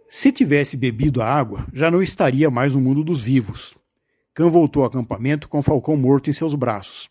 Se 0.07 0.31
tivesse 0.31 0.75
bebido 0.75 1.21
a 1.21 1.27
água, 1.27 1.67
já 1.71 1.91
não 1.91 2.01
estaria 2.01 2.49
mais 2.49 2.73
no 2.73 2.81
mundo 2.81 3.03
dos 3.03 3.23
vivos. 3.23 3.77
Khan 4.33 4.49
voltou 4.49 4.81
ao 4.81 4.89
acampamento 4.89 5.47
com 5.47 5.59
o 5.59 5.63
falcão 5.63 5.95
morto 5.95 6.29
em 6.29 6.33
seus 6.33 6.55
braços. 6.55 7.09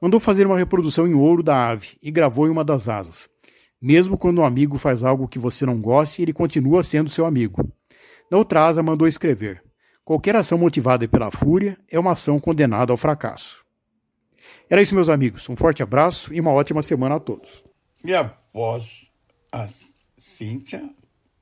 Mandou 0.00 0.18
fazer 0.18 0.46
uma 0.46 0.58
reprodução 0.58 1.06
em 1.06 1.14
ouro 1.14 1.42
da 1.42 1.68
ave 1.68 1.96
e 2.02 2.10
gravou 2.10 2.48
em 2.48 2.50
uma 2.50 2.64
das 2.64 2.88
asas. 2.88 3.28
Mesmo 3.80 4.18
quando 4.18 4.40
um 4.40 4.44
amigo 4.44 4.76
faz 4.76 5.02
algo 5.02 5.26
que 5.26 5.38
você 5.38 5.64
não 5.64 5.80
goste, 5.80 6.20
ele 6.20 6.32
continua 6.32 6.82
sendo 6.82 7.08
seu 7.08 7.24
amigo. 7.24 7.66
Na 8.30 8.36
outra 8.36 8.66
asa, 8.66 8.82
mandou 8.82 9.08
escrever: 9.08 9.62
Qualquer 10.04 10.36
ação 10.36 10.58
motivada 10.58 11.08
pela 11.08 11.30
fúria 11.30 11.78
é 11.88 11.98
uma 11.98 12.12
ação 12.12 12.38
condenada 12.38 12.92
ao 12.92 12.96
fracasso. 12.96 13.64
Era 14.68 14.82
isso, 14.82 14.94
meus 14.94 15.08
amigos. 15.08 15.48
Um 15.48 15.56
forte 15.56 15.82
abraço 15.82 16.32
e 16.34 16.40
uma 16.40 16.52
ótima 16.52 16.82
semana 16.82 17.16
a 17.16 17.20
todos. 17.20 17.64
E 18.04 18.14
após 18.14 19.10
a 19.50 19.66
Cíntia, 20.18 20.88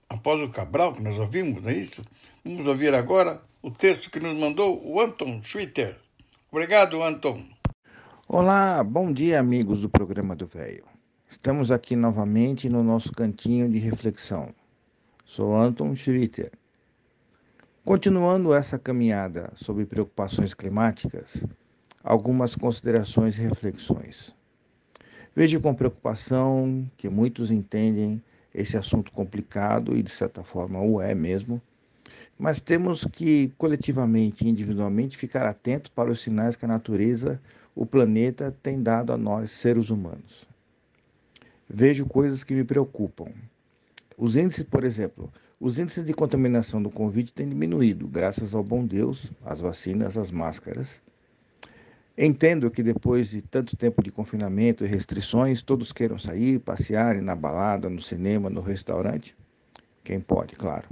após 0.08 0.40
o 0.40 0.48
Cabral, 0.48 0.92
que 0.92 1.02
nós 1.02 1.18
ouvimos, 1.18 1.62
não 1.62 1.70
é 1.70 1.74
isso? 1.74 2.02
Vamos 2.44 2.66
ouvir 2.66 2.94
agora 2.94 3.42
o 3.60 3.70
texto 3.70 4.10
que 4.10 4.20
nos 4.20 4.38
mandou 4.38 4.80
o 4.86 5.00
Anton 5.00 5.40
Twitter. 5.40 5.98
Obrigado, 6.50 7.02
Anton. 7.02 7.44
Olá, 8.28 8.82
bom 8.84 9.12
dia, 9.12 9.40
amigos 9.40 9.80
do 9.80 9.88
programa 9.88 10.36
do 10.36 10.46
Velho. 10.46 10.84
Estamos 11.30 11.70
aqui 11.70 11.94
novamente 11.94 12.70
no 12.70 12.82
nosso 12.82 13.12
cantinho 13.12 13.68
de 13.70 13.78
reflexão. 13.78 14.48
Sou 15.26 15.54
Anton 15.54 15.94
Schwitter. 15.94 16.50
Continuando 17.84 18.54
essa 18.54 18.78
caminhada 18.78 19.52
sobre 19.54 19.84
preocupações 19.84 20.54
climáticas, 20.54 21.44
algumas 22.02 22.56
considerações 22.56 23.36
e 23.36 23.42
reflexões. 23.42 24.34
Vejo 25.34 25.60
com 25.60 25.74
preocupação 25.74 26.90
que 26.96 27.10
muitos 27.10 27.50
entendem 27.50 28.22
esse 28.54 28.78
assunto 28.78 29.12
complicado 29.12 29.94
e 29.98 30.02
de 30.02 30.10
certa 30.10 30.42
forma 30.42 30.80
o 30.80 30.98
é 30.98 31.14
mesmo, 31.14 31.60
mas 32.38 32.58
temos 32.58 33.04
que 33.04 33.52
coletivamente 33.58 34.46
e 34.46 34.48
individualmente 34.48 35.18
ficar 35.18 35.44
atentos 35.44 35.90
para 35.90 36.10
os 36.10 36.22
sinais 36.22 36.56
que 36.56 36.64
a 36.64 36.68
natureza, 36.68 37.38
o 37.74 37.84
planeta 37.84 38.56
tem 38.62 38.82
dado 38.82 39.12
a 39.12 39.18
nós, 39.18 39.50
seres 39.50 39.90
humanos. 39.90 40.48
Vejo 41.68 42.06
coisas 42.06 42.42
que 42.42 42.54
me 42.54 42.64
preocupam. 42.64 43.26
Os 44.16 44.36
índices, 44.36 44.64
por 44.64 44.84
exemplo, 44.84 45.30
os 45.60 45.78
índices 45.78 46.04
de 46.04 46.14
contaminação 46.14 46.82
do 46.82 46.88
Covid 46.88 47.32
têm 47.32 47.48
diminuído, 47.48 48.08
graças 48.08 48.54
ao 48.54 48.64
bom 48.64 48.86
Deus, 48.86 49.30
às 49.44 49.60
vacinas, 49.60 50.16
às 50.16 50.30
máscaras. 50.30 51.02
Entendo 52.16 52.70
que 52.70 52.82
depois 52.82 53.30
de 53.30 53.42
tanto 53.42 53.76
tempo 53.76 54.02
de 54.02 54.10
confinamento 54.10 54.84
e 54.84 54.88
restrições, 54.88 55.62
todos 55.62 55.92
queiram 55.92 56.18
sair, 56.18 56.58
passear, 56.58 57.16
ir 57.16 57.22
na 57.22 57.36
balada, 57.36 57.88
no 57.88 58.00
cinema, 58.00 58.48
no 58.48 58.60
restaurante. 58.60 59.36
Quem 60.02 60.18
pode, 60.18 60.54
claro. 60.54 60.88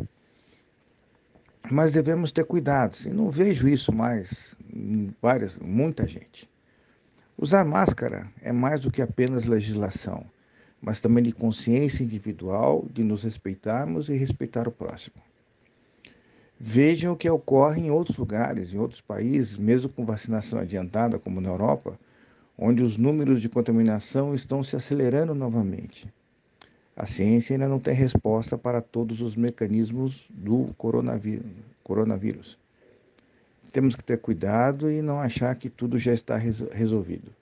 Mas 1.71 1.93
devemos 1.93 2.31
ter 2.31 2.45
cuidado. 2.45 2.99
E 3.07 3.09
não 3.09 3.31
vejo 3.31 3.67
isso 3.67 3.93
mais 3.93 4.55
em 4.73 5.09
várias, 5.23 5.57
muita 5.57 6.07
gente. 6.07 6.49
Usar 7.37 7.65
máscara 7.65 8.27
é 8.41 8.53
mais 8.53 8.81
do 8.81 8.91
que 8.91 9.03
apenas 9.03 9.47
legislação, 9.47 10.25
mas 10.87 11.01
também 11.01 11.25
de 11.25 11.33
consciência 11.33 12.05
individual 12.05 12.87
de 12.93 13.03
nos 13.03 13.25
respeitarmos 13.25 14.09
e 14.09 14.13
respeitar 14.13 14.69
o 14.69 14.71
próximo. 14.71 15.17
Vejam 16.61 17.13
o 17.13 17.17
que 17.17 17.29
ocorre 17.29 17.83
em 17.83 17.91
outros 17.91 18.17
lugares, 18.17 18.73
em 18.73 18.79
outros 18.79 19.01
países, 19.01 19.57
mesmo 19.57 19.89
com 19.89 20.07
vacinação 20.07 20.61
adiantada, 20.61 21.19
como 21.19 21.41
na 21.41 21.49
Europa, 21.49 21.99
onde 22.57 22.85
os 22.85 22.97
números 22.97 23.43
de 23.43 23.49
contaminação 23.49 24.33
estão 24.33 24.63
se 24.63 24.77
acelerando 24.77 25.35
novamente. 25.35 26.07
A 26.95 27.05
ciência 27.05 27.55
ainda 27.55 27.67
não 27.67 27.81
tem 27.81 27.93
resposta 27.93 28.57
para 28.57 28.81
todos 28.81 29.21
os 29.21 29.35
mecanismos 29.35 30.29
do 30.31 30.73
coronavírus. 31.83 32.57
Temos 33.73 33.97
que 33.97 34.05
ter 34.05 34.19
cuidado 34.19 34.89
e 34.89 35.03
não 35.03 35.21
achar 35.21 35.53
que 35.57 35.69
tudo 35.69 35.99
já 35.99 36.13
está 36.15 36.37
resolvido. 36.37 37.33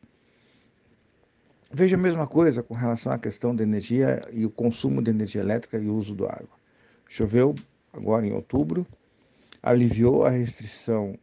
Veja 1.76 1.96
a 1.96 1.98
mesma 1.98 2.24
coisa 2.24 2.62
com 2.62 2.72
relação 2.72 3.12
à 3.12 3.18
questão 3.18 3.52
da 3.52 3.64
energia 3.64 4.24
e 4.32 4.46
o 4.46 4.50
consumo 4.50 5.02
de 5.02 5.10
energia 5.10 5.40
elétrica 5.40 5.76
e 5.76 5.88
o 5.88 5.96
uso 5.96 6.14
da 6.14 6.26
água. 6.26 6.56
Choveu 7.08 7.52
agora 7.92 8.24
em 8.24 8.32
outubro, 8.32 8.86
aliviou 9.60 10.24
a 10.24 10.30
restrição, 10.30 11.18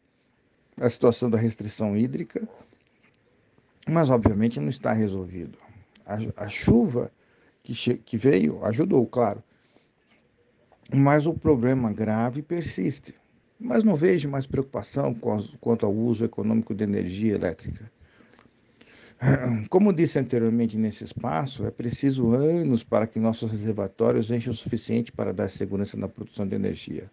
a 0.76 0.90
situação 0.90 1.30
da 1.30 1.38
restrição 1.38 1.96
hídrica, 1.96 2.46
mas 3.88 4.10
obviamente 4.10 4.60
não 4.60 4.68
está 4.68 4.92
resolvido. 4.92 5.58
A, 6.06 6.18
a 6.44 6.50
chuva 6.50 7.10
que, 7.64 7.74
que 8.00 8.18
veio 8.18 8.62
ajudou, 8.66 9.08
claro, 9.08 9.42
mas 10.94 11.26
o 11.26 11.34
problema 11.34 11.94
grave 11.94 12.42
persiste. 12.42 13.16
Mas 13.58 13.86
não 13.86 13.96
vejo 13.96 14.28
mais 14.28 14.46
preocupação 14.46 15.16
quanto 15.62 15.86
ao 15.86 15.94
uso 15.94 16.26
econômico 16.26 16.76
de 16.76 16.84
energia 16.84 17.36
elétrica. 17.36 17.90
Como 19.70 19.94
disse 19.94 20.18
anteriormente 20.18 20.78
nesse 20.78 21.04
espaço, 21.04 21.66
é 21.66 21.72
preciso 21.72 22.32
anos 22.32 22.84
para 22.84 23.06
que 23.06 23.20
nossos 23.20 23.52
reservatórios 23.52 24.32
encham 24.32 24.52
o 24.52 24.56
suficiente 24.56 25.12
para 25.12 25.32
dar 25.32 25.48
segurança 25.48 25.96
na 25.96 26.08
produção 26.08 26.48
de 26.48 26.56
energia. 26.56 27.10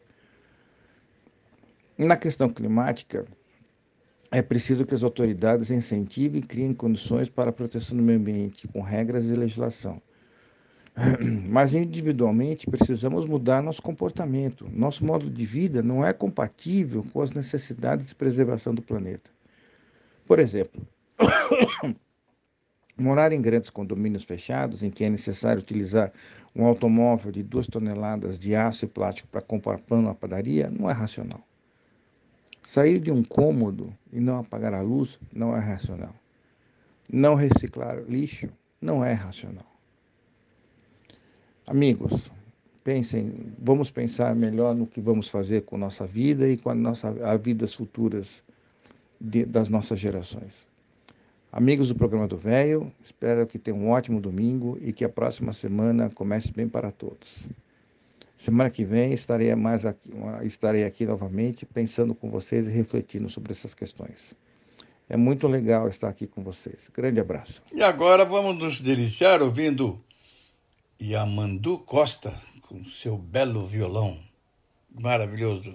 Na 1.99 2.17
questão 2.17 2.49
climática, 2.49 3.27
é 4.31 4.41
preciso 4.41 4.87
que 4.87 4.95
as 4.95 5.03
autoridades 5.03 5.71
incentivem 5.71 6.41
e 6.41 6.47
criem 6.47 6.73
condições 6.73 7.29
para 7.29 7.51
a 7.51 7.53
proteção 7.53 7.97
do 7.97 8.03
meio 8.03 8.19
ambiente, 8.19 8.69
com 8.69 8.81
regras 8.81 9.27
e 9.27 9.35
legislação. 9.35 10.01
Mas 11.49 11.75
individualmente 11.75 12.67
precisamos 12.67 13.27
mudar 13.27 13.63
nosso 13.63 13.83
comportamento. 13.83 14.69
Nosso 14.73 15.05
modo 15.05 15.31
de 15.31 15.45
vida 15.45 15.83
não 15.83 16.05
é 16.05 16.13
compatível 16.13 17.05
com 17.13 17.21
as 17.21 17.33
necessidades 17.33 18.09
de 18.09 18.15
preservação 18.15 18.75
do 18.75 18.83
planeta. 18.83 19.31
Por 20.27 20.39
exemplo, 20.39 20.87
morar 22.99 23.33
em 23.33 23.41
grandes 23.41 23.71
condomínios 23.71 24.25
fechados, 24.25 24.83
em 24.83 24.91
que 24.91 25.05
é 25.05 25.11
necessário 25.11 25.61
utilizar 25.61 26.13
um 26.55 26.65
automóvel 26.65 27.31
de 27.31 27.43
duas 27.43 27.67
toneladas 27.67 28.39
de 28.39 28.55
aço 28.55 28.85
e 28.85 28.89
plástico 28.89 29.29
para 29.29 29.41
comprar 29.41 29.79
pão 29.79 30.03
na 30.03 30.15
padaria, 30.15 30.69
não 30.71 30.91
é 30.91 30.93
racional. 30.93 31.41
Sair 32.63 32.99
de 32.99 33.11
um 33.11 33.23
cômodo 33.23 33.95
e 34.13 34.21
não 34.21 34.41
apagar 34.41 34.75
a 34.75 34.83
luz 34.83 35.19
não 35.33 35.57
é 35.57 35.61
racional. 35.61 36.15
Não 37.11 37.35
reciclar 37.35 38.03
lixo 38.09 38.49
não 38.81 39.03
é 39.05 39.13
racional. 39.13 39.65
Amigos, 41.67 42.31
pensem, 42.85 43.55
vamos 43.59 43.91
pensar 43.91 44.35
melhor 44.35 44.75
no 44.75 44.87
que 44.87 45.01
vamos 45.01 45.29
fazer 45.29 45.63
com 45.63 45.79
nossa 45.79 46.07
vida 46.07 46.49
e 46.49 46.59
com 46.59 46.69
a 46.71 46.75
nossa, 46.75 47.09
as 47.09 47.41
vidas 47.41 47.75
futuras 47.75 48.43
de, 49.21 49.45
das 49.45 49.69
nossas 49.69 49.99
gerações. 49.99 50.68
Amigos 51.51 51.89
do 51.89 51.95
programa 51.95 52.29
do 52.29 52.37
Velho, 52.37 52.93
espero 53.03 53.47
que 53.47 53.59
tenham 53.59 53.81
um 53.81 53.91
ótimo 53.91 54.21
domingo 54.21 54.79
e 54.83 54.93
que 54.93 55.05
a 55.05 55.09
próxima 55.09 55.53
semana 55.53 56.11
comece 56.15 56.53
bem 56.53 56.69
para 56.69 56.91
todos. 56.91 57.49
Semana 58.37 58.71
que 58.71 58.85
vem 58.85 59.13
estarei, 59.13 59.53
mais 59.55 59.87
aqui, 59.87 60.11
estarei 60.43 60.85
aqui 60.85 61.07
novamente 61.07 61.65
pensando 61.65 62.15
com 62.15 62.29
vocês 62.31 62.69
e 62.69 62.71
refletindo 62.71 63.29
sobre 63.31 63.53
essas 63.53 63.73
questões. 63.73 64.35
É 65.09 65.17
muito 65.17 65.49
legal 65.49 65.89
estar 65.89 66.09
aqui 66.09 66.27
com 66.27 66.43
vocês. 66.45 66.91
Grande 66.95 67.19
abraço. 67.19 67.63
E 67.75 67.83
agora 67.83 68.27
vamos 68.27 68.63
nos 68.63 68.81
deliciar 68.83 69.43
ouvindo 69.43 69.99
Yamandu 71.01 71.79
Costa 71.79 72.33
com 72.61 72.85
seu 72.85 73.17
belo 73.17 73.67
violão. 73.67 74.19
Maravilhoso. 75.01 75.75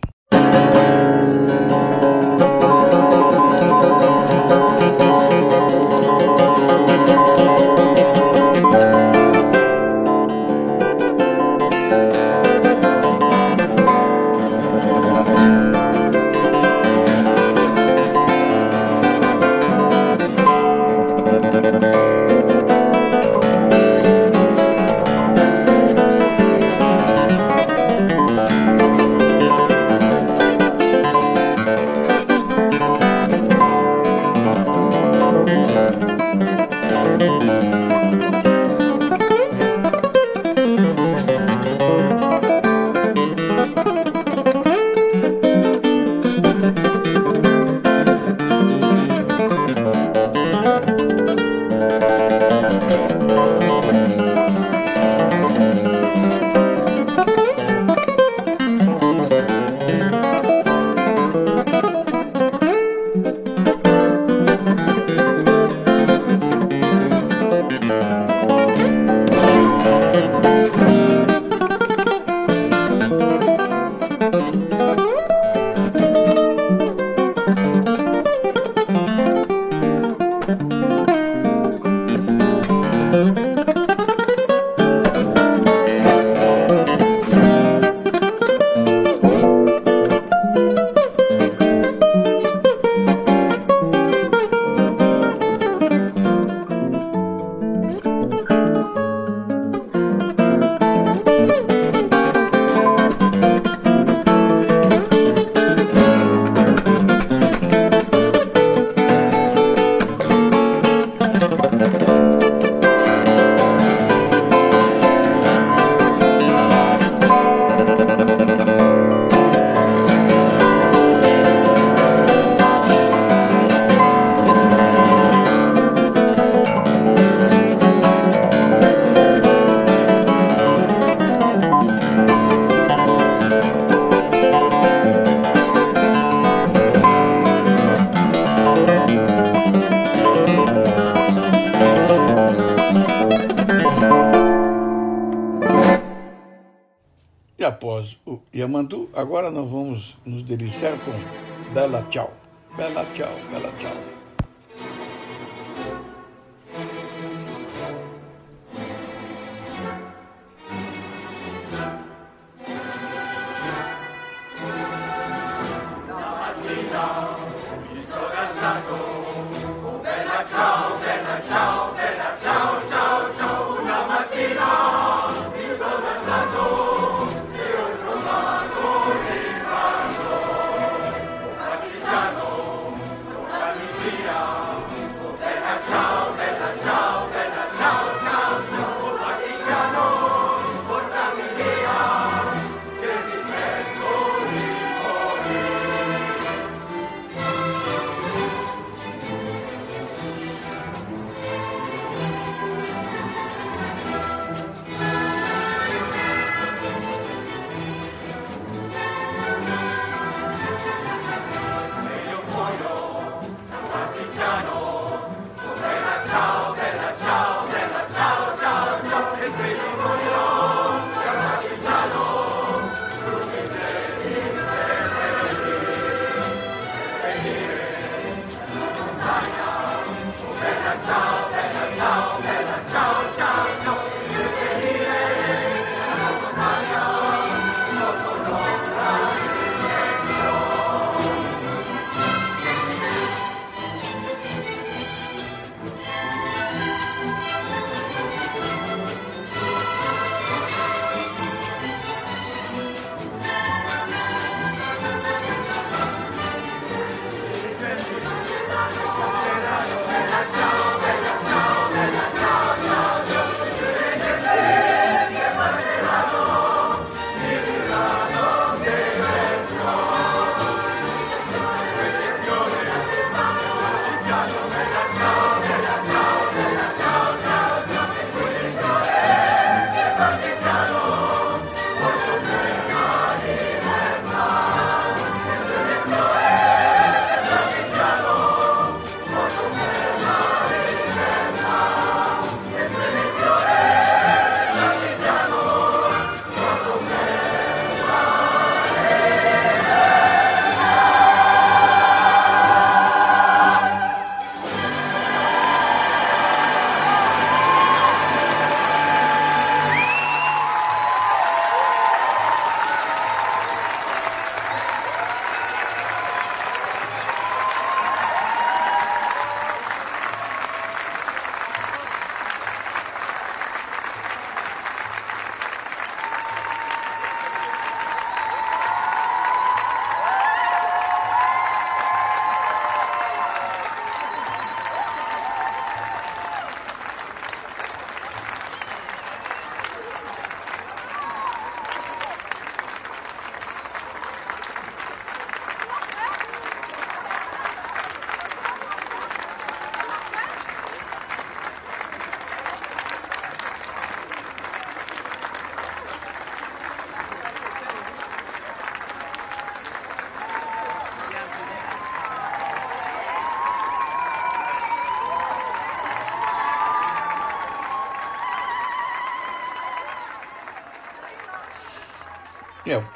Yamandu, 148.63 149.09
agora 149.13 149.51
nós 149.51 149.69
vamos 149.69 150.17
nos 150.25 150.41
deliciar 150.41 150.97
com 150.99 151.73
Bela 151.73 152.01
Tchau. 152.03 152.33
Bela 152.77 153.05
Tchau, 153.13 153.35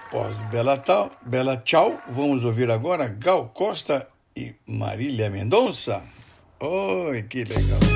Após 0.08 0.40
Bela, 0.50 0.78
Tal, 0.78 1.12
Bela 1.22 1.58
Tchau, 1.58 2.02
vamos 2.08 2.46
ouvir 2.46 2.72
agora 2.72 3.10
Gal 3.10 3.50
Costa 3.50 4.08
e 4.34 4.56
Marília 4.66 5.30
Mendonça. 5.30 6.02
Oi, 6.62 7.24
que 7.24 7.44
legal! 7.44 7.87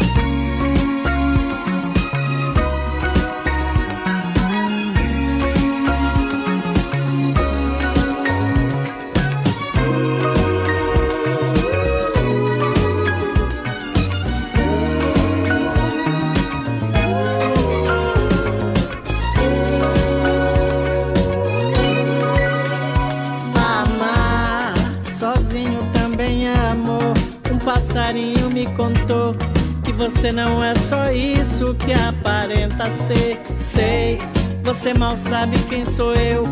sei. 33.07 33.39
Sei, 33.55 34.19
você 34.63 34.93
mal 34.93 35.17
sabe 35.29 35.57
quem 35.69 35.86
sou 35.86 36.13
eu. 36.13 36.43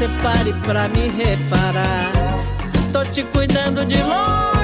você 0.00 0.08
pare 0.22 0.54
pra 0.64 0.88
me 0.88 1.08
reparar. 1.08 2.10
Tô 2.90 3.04
te 3.04 3.22
cuidando 3.22 3.84
de 3.84 3.98
longe. 3.98 4.59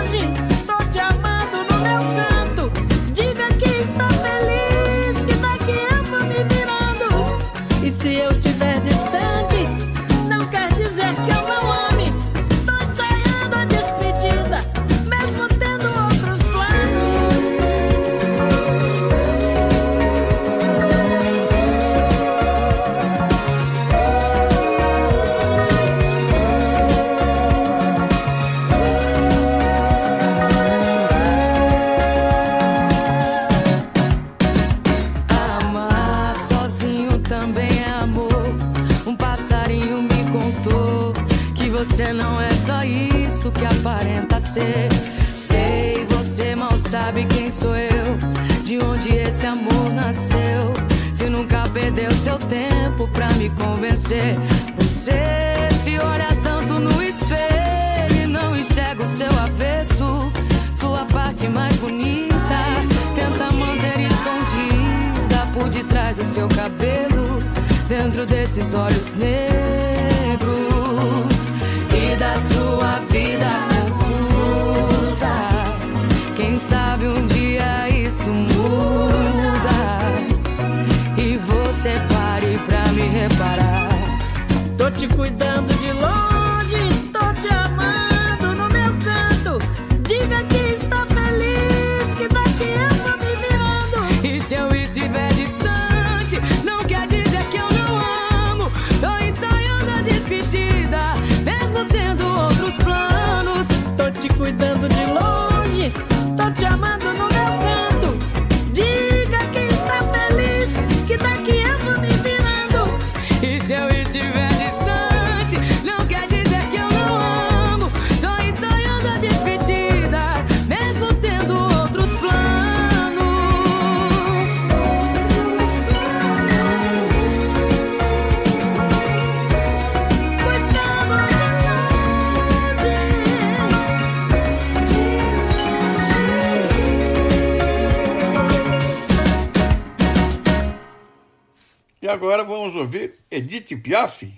E 142.06 142.08
agora 142.08 142.44
vamos 142.44 142.76
ouvir 142.76 143.18
Edith 143.28 143.82
Piaf. 143.82 144.32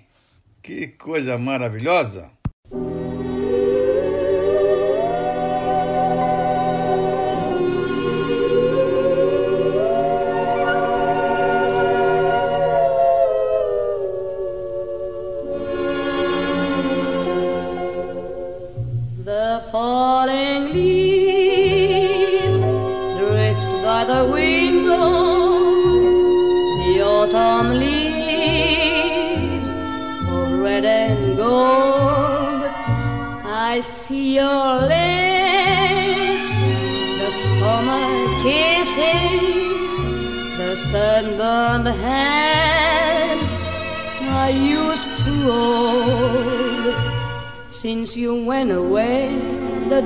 Que 0.59 0.87
coisa 0.87 1.37
maravilhosa! 1.37 2.31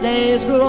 days 0.04 0.43
grow 0.43 0.62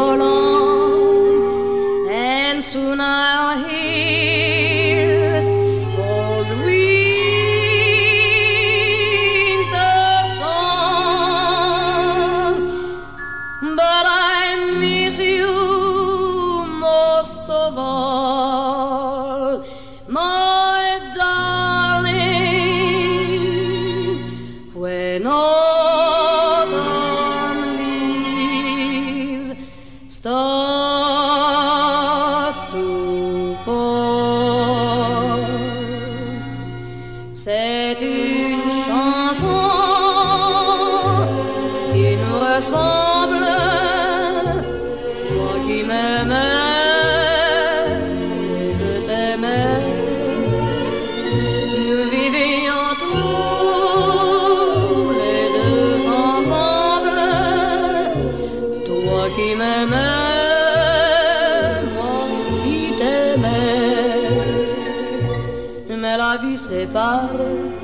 La 66.17 66.37
vie 66.37 66.57
sépare 66.57 67.31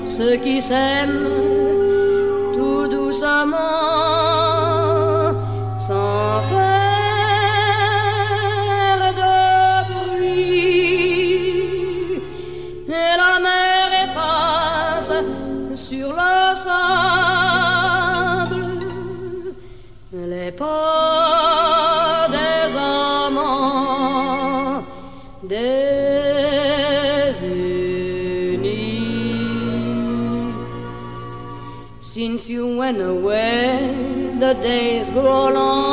ceux 0.04 0.36
qui 0.36 0.62
s'aiment 0.62 1.26
tout 2.54 2.86
doucement. 2.86 4.49
roll 35.30 35.56
on. 35.56 35.89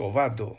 covado 0.00 0.56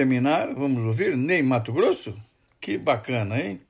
terminar, 0.00 0.54
vamos 0.54 0.82
ouvir 0.82 1.14
Ney 1.14 1.42
Mato 1.42 1.74
Grosso? 1.74 2.14
Que 2.58 2.78
bacana, 2.78 3.38
hein? 3.38 3.60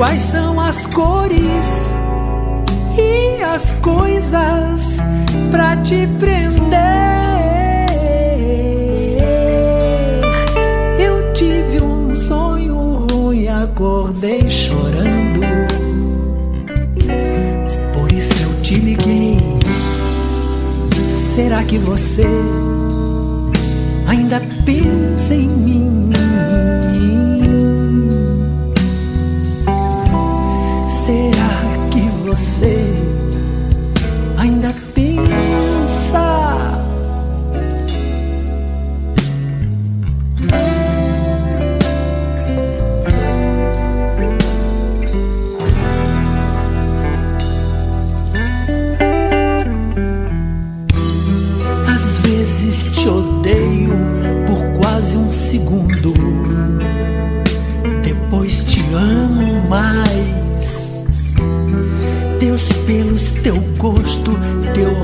Quais 0.00 0.22
são 0.22 0.58
as 0.58 0.86
cores 0.86 1.92
e 2.98 3.42
as 3.42 3.70
coisas 3.82 4.96
pra 5.50 5.76
te 5.76 6.06
prender? 6.18 6.80
Eu 10.98 11.34
tive 11.34 11.82
um 11.82 12.14
sonho 12.14 13.34
e 13.34 13.46
acordei 13.46 14.48
chorando. 14.48 15.40
Por 17.92 18.10
isso 18.10 18.42
eu 18.42 18.62
te 18.62 18.76
liguei. 18.76 19.36
Será 21.04 21.62
que 21.62 21.76
você 21.76 22.26
ainda 24.08 24.40
pensa 24.64 25.34
em 25.34 25.46
mim? 25.46 25.79
Você 32.30 33.09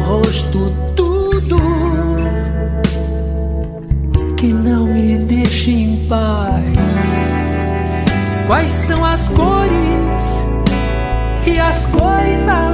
rosto, 0.07 0.73
tudo 0.95 1.59
que 4.37 4.47
não 4.47 4.87
me 4.87 5.19
deixa 5.19 5.71
em 5.71 5.97
paz. 6.07 6.63
Quais 8.47 8.71
são 8.71 9.05
as 9.05 9.29
cores 9.31 10.47
e 11.45 11.59
as 11.59 11.87
coisas 11.87 12.66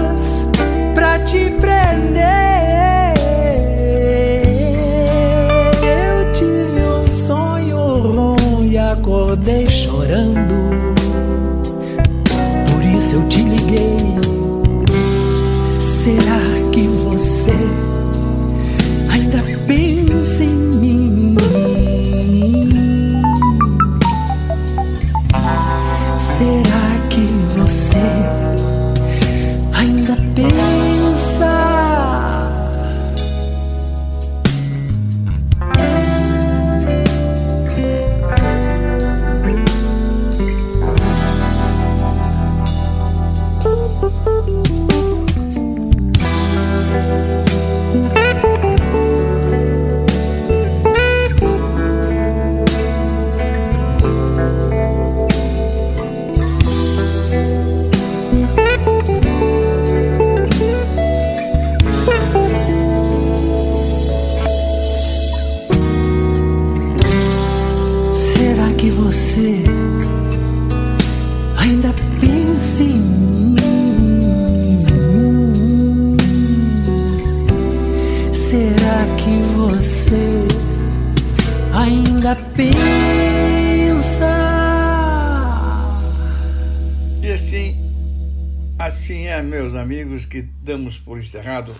Que 90.33 90.41
damos 90.41 90.99
por 90.99 91.19
encerrado 91.19 91.77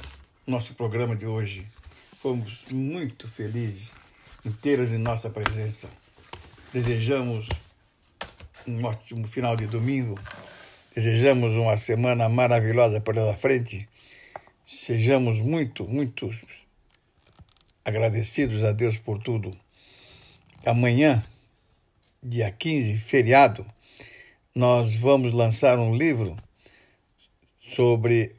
nosso 0.47 0.75
programa 0.75 1.17
de 1.17 1.25
hoje. 1.25 1.67
Fomos 2.21 2.65
muito 2.71 3.27
felizes 3.27 3.95
tê-los 4.61 4.93
em 4.93 4.99
nossa 4.99 5.31
presença. 5.31 5.89
Desejamos 6.71 7.49
um 8.69 8.85
ótimo 8.85 9.27
final 9.27 9.57
de 9.57 9.67
domingo. 9.67 10.21
Desejamos 10.95 11.55
uma 11.55 11.79
semana 11.79 12.29
maravilhosa 12.29 13.01
pela 13.01 13.35
frente. 13.35 13.89
Sejamos 14.67 15.41
muito, 15.41 15.89
muito 15.89 16.29
agradecidos 17.83 18.63
a 18.65 18.73
Deus 18.73 18.99
por 18.99 19.19
tudo. 19.19 19.57
Amanhã, 20.67 21.25
dia 22.23 22.51
15, 22.51 22.99
feriado, 22.99 23.65
nós 24.55 24.95
vamos 24.95 25.33
lançar 25.33 25.79
um 25.79 25.97
livro 25.97 26.37
sobre 27.59 28.35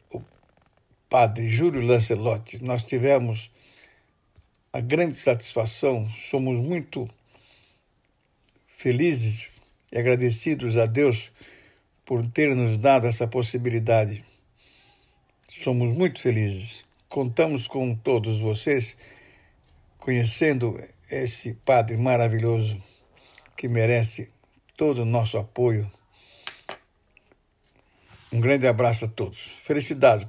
padre 1.13 1.47
Júlio 1.47 1.79
Lancelotti. 1.79 2.63
Nós 2.63 2.83
tivemos 2.83 3.51
a 4.73 4.79
grande 4.79 5.15
satisfação, 5.15 6.07
somos 6.07 6.65
muito 6.65 7.07
felizes 8.65 9.47
e 9.91 9.99
agradecidos 9.99 10.75
a 10.75 10.87
Deus 10.87 11.31
por 12.03 12.25
ter 12.25 12.55
nos 12.55 12.77
dado 12.77 13.05
essa 13.05 13.27
possibilidade. 13.27 14.25
Somos 15.47 15.95
muito 15.95 16.19
felizes. 16.19 16.83
Contamos 17.07 17.67
com 17.67 17.93
todos 17.93 18.39
vocês 18.39 18.97
conhecendo 19.99 20.83
esse 21.11 21.53
padre 21.53 21.95
maravilhoso 21.95 22.81
que 23.55 23.67
merece 23.67 24.31
todo 24.75 25.03
o 25.03 25.05
nosso 25.05 25.37
apoio. 25.37 25.91
Um 28.31 28.39
grande 28.39 28.65
abraço 28.65 29.05
a 29.05 29.07
todos. 29.07 29.37
Felicidades 29.37 30.25